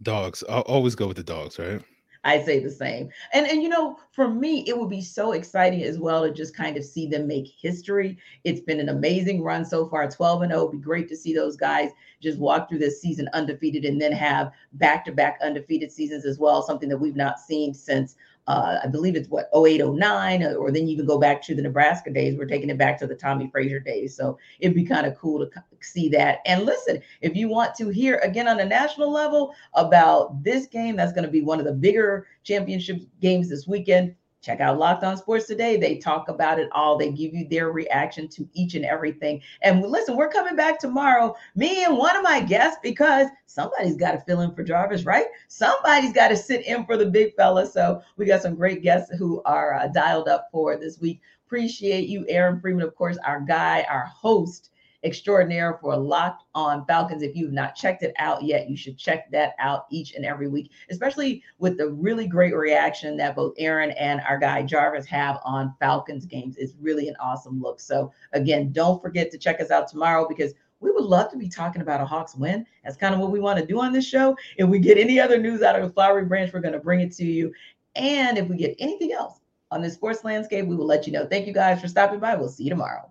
Dogs. 0.02 0.44
I'll 0.48 0.60
always 0.62 0.94
go 0.94 1.06
with 1.06 1.16
the 1.16 1.22
dogs, 1.22 1.58
right? 1.58 1.82
I 2.24 2.42
say 2.42 2.58
the 2.58 2.70
same. 2.70 3.10
And 3.32 3.46
and 3.46 3.62
you 3.62 3.68
know, 3.68 3.96
for 4.12 4.28
me, 4.28 4.64
it 4.66 4.76
would 4.76 4.90
be 4.90 5.00
so 5.00 5.32
exciting 5.32 5.82
as 5.82 5.98
well 5.98 6.24
to 6.24 6.32
just 6.32 6.54
kind 6.54 6.76
of 6.76 6.84
see 6.84 7.06
them 7.06 7.26
make 7.26 7.46
history. 7.46 8.18
It's 8.44 8.60
been 8.60 8.80
an 8.80 8.88
amazing 8.88 9.42
run 9.42 9.64
so 9.64 9.88
far, 9.88 10.10
12 10.10 10.42
and 10.42 10.52
0. 10.52 10.68
It'd 10.68 10.72
be 10.72 10.84
great 10.84 11.08
to 11.08 11.16
see 11.16 11.32
those 11.32 11.56
guys 11.56 11.90
just 12.20 12.38
walk 12.38 12.68
through 12.68 12.80
this 12.80 13.00
season 13.00 13.30
undefeated 13.32 13.84
and 13.84 14.00
then 14.00 14.12
have 14.12 14.52
back-to-back 14.74 15.38
undefeated 15.42 15.92
seasons 15.92 16.24
as 16.24 16.38
well, 16.38 16.62
something 16.62 16.88
that 16.88 16.98
we've 16.98 17.16
not 17.16 17.38
seen 17.38 17.72
since 17.72 18.16
uh, 18.48 18.80
I 18.82 18.86
believe 18.86 19.14
it's 19.14 19.28
what 19.28 19.50
0809, 19.54 20.42
or, 20.42 20.56
or 20.56 20.72
then 20.72 20.88
you 20.88 20.96
can 20.96 21.04
go 21.04 21.18
back 21.18 21.42
to 21.42 21.54
the 21.54 21.60
Nebraska 21.60 22.10
days. 22.10 22.36
We're 22.36 22.46
taking 22.46 22.70
it 22.70 22.78
back 22.78 22.98
to 22.98 23.06
the 23.06 23.14
Tommie 23.14 23.50
Frazier 23.50 23.78
days. 23.78 24.16
So 24.16 24.38
it'd 24.58 24.74
be 24.74 24.86
kind 24.86 25.06
of 25.06 25.18
cool 25.18 25.38
to 25.38 25.50
see 25.80 26.08
that. 26.10 26.38
And 26.46 26.64
listen, 26.64 27.00
if 27.20 27.36
you 27.36 27.48
want 27.48 27.74
to 27.74 27.90
hear 27.90 28.16
again 28.24 28.48
on 28.48 28.58
a 28.60 28.64
national 28.64 29.12
level 29.12 29.54
about 29.74 30.42
this 30.42 30.66
game, 30.66 30.96
that's 30.96 31.12
going 31.12 31.26
to 31.26 31.30
be 31.30 31.42
one 31.42 31.58
of 31.58 31.66
the 31.66 31.72
bigger 31.72 32.26
championship 32.42 33.02
games 33.20 33.50
this 33.50 33.66
weekend. 33.66 34.14
Check 34.40 34.60
out 34.60 34.78
Locked 34.78 35.02
On 35.02 35.16
Sports 35.16 35.46
today. 35.46 35.76
They 35.76 35.98
talk 35.98 36.28
about 36.28 36.60
it 36.60 36.68
all. 36.72 36.96
They 36.96 37.10
give 37.10 37.34
you 37.34 37.48
their 37.48 37.72
reaction 37.72 38.28
to 38.28 38.48
each 38.54 38.74
and 38.76 38.84
everything. 38.84 39.40
And 39.62 39.82
listen, 39.82 40.16
we're 40.16 40.30
coming 40.30 40.54
back 40.54 40.78
tomorrow, 40.78 41.34
me 41.56 41.84
and 41.84 41.96
one 41.96 42.16
of 42.16 42.22
my 42.22 42.40
guests, 42.40 42.78
because 42.82 43.26
somebody's 43.46 43.96
got 43.96 44.12
to 44.12 44.20
fill 44.20 44.42
in 44.42 44.54
for 44.54 44.62
Jarvis, 44.62 45.04
right? 45.04 45.26
Somebody's 45.48 46.12
got 46.12 46.28
to 46.28 46.36
sit 46.36 46.66
in 46.66 46.86
for 46.86 46.96
the 46.96 47.06
big 47.06 47.34
fella. 47.34 47.66
So 47.66 48.00
we 48.16 48.26
got 48.26 48.42
some 48.42 48.54
great 48.54 48.82
guests 48.82 49.12
who 49.16 49.42
are 49.44 49.74
uh, 49.74 49.88
dialed 49.88 50.28
up 50.28 50.48
for 50.52 50.76
this 50.76 51.00
week. 51.00 51.20
Appreciate 51.46 52.08
you, 52.08 52.24
Aaron 52.28 52.60
Freeman, 52.60 52.82
of 52.82 52.94
course, 52.94 53.18
our 53.26 53.40
guy, 53.40 53.84
our 53.90 54.04
host 54.04 54.70
extraordinaire 55.04 55.78
for 55.80 55.96
Locked 55.96 56.44
on 56.54 56.84
Falcons. 56.86 57.22
If 57.22 57.36
you've 57.36 57.52
not 57.52 57.74
checked 57.74 58.02
it 58.02 58.14
out 58.18 58.42
yet, 58.42 58.68
you 58.68 58.76
should 58.76 58.98
check 58.98 59.30
that 59.30 59.54
out 59.58 59.86
each 59.90 60.14
and 60.14 60.24
every 60.24 60.48
week, 60.48 60.72
especially 60.90 61.42
with 61.58 61.78
the 61.78 61.88
really 61.88 62.26
great 62.26 62.54
reaction 62.54 63.16
that 63.18 63.36
both 63.36 63.54
Aaron 63.58 63.92
and 63.92 64.20
our 64.28 64.38
guy 64.38 64.62
Jarvis 64.62 65.06
have 65.06 65.38
on 65.44 65.74
Falcons 65.78 66.26
games. 66.26 66.56
It's 66.56 66.74
really 66.80 67.08
an 67.08 67.16
awesome 67.20 67.60
look. 67.60 67.80
So, 67.80 68.12
again, 68.32 68.72
don't 68.72 69.00
forget 69.00 69.30
to 69.30 69.38
check 69.38 69.60
us 69.60 69.70
out 69.70 69.88
tomorrow 69.88 70.26
because 70.28 70.54
we 70.80 70.90
would 70.90 71.04
love 71.04 71.30
to 71.32 71.36
be 71.36 71.48
talking 71.48 71.82
about 71.82 72.00
a 72.00 72.04
Hawks 72.04 72.36
win. 72.36 72.64
That's 72.84 72.96
kind 72.96 73.14
of 73.14 73.20
what 73.20 73.32
we 73.32 73.40
want 73.40 73.58
to 73.58 73.66
do 73.66 73.80
on 73.80 73.92
this 73.92 74.06
show. 74.06 74.36
If 74.56 74.68
we 74.68 74.78
get 74.78 74.98
any 74.98 75.20
other 75.20 75.38
news 75.38 75.62
out 75.62 75.76
of 75.76 75.82
the 75.82 75.92
Flowery 75.92 76.24
Branch, 76.24 76.52
we're 76.52 76.60
going 76.60 76.74
to 76.74 76.80
bring 76.80 77.00
it 77.00 77.12
to 77.16 77.24
you. 77.24 77.52
And 77.96 78.38
if 78.38 78.48
we 78.48 78.56
get 78.56 78.76
anything 78.78 79.12
else 79.12 79.40
on 79.70 79.82
the 79.82 79.90
sports 79.90 80.22
landscape, 80.24 80.66
we 80.66 80.76
will 80.76 80.86
let 80.86 81.06
you 81.06 81.12
know. 81.12 81.26
Thank 81.26 81.46
you 81.46 81.52
guys 81.52 81.80
for 81.80 81.88
stopping 81.88 82.20
by. 82.20 82.36
We'll 82.36 82.48
see 82.48 82.64
you 82.64 82.70
tomorrow. 82.70 83.10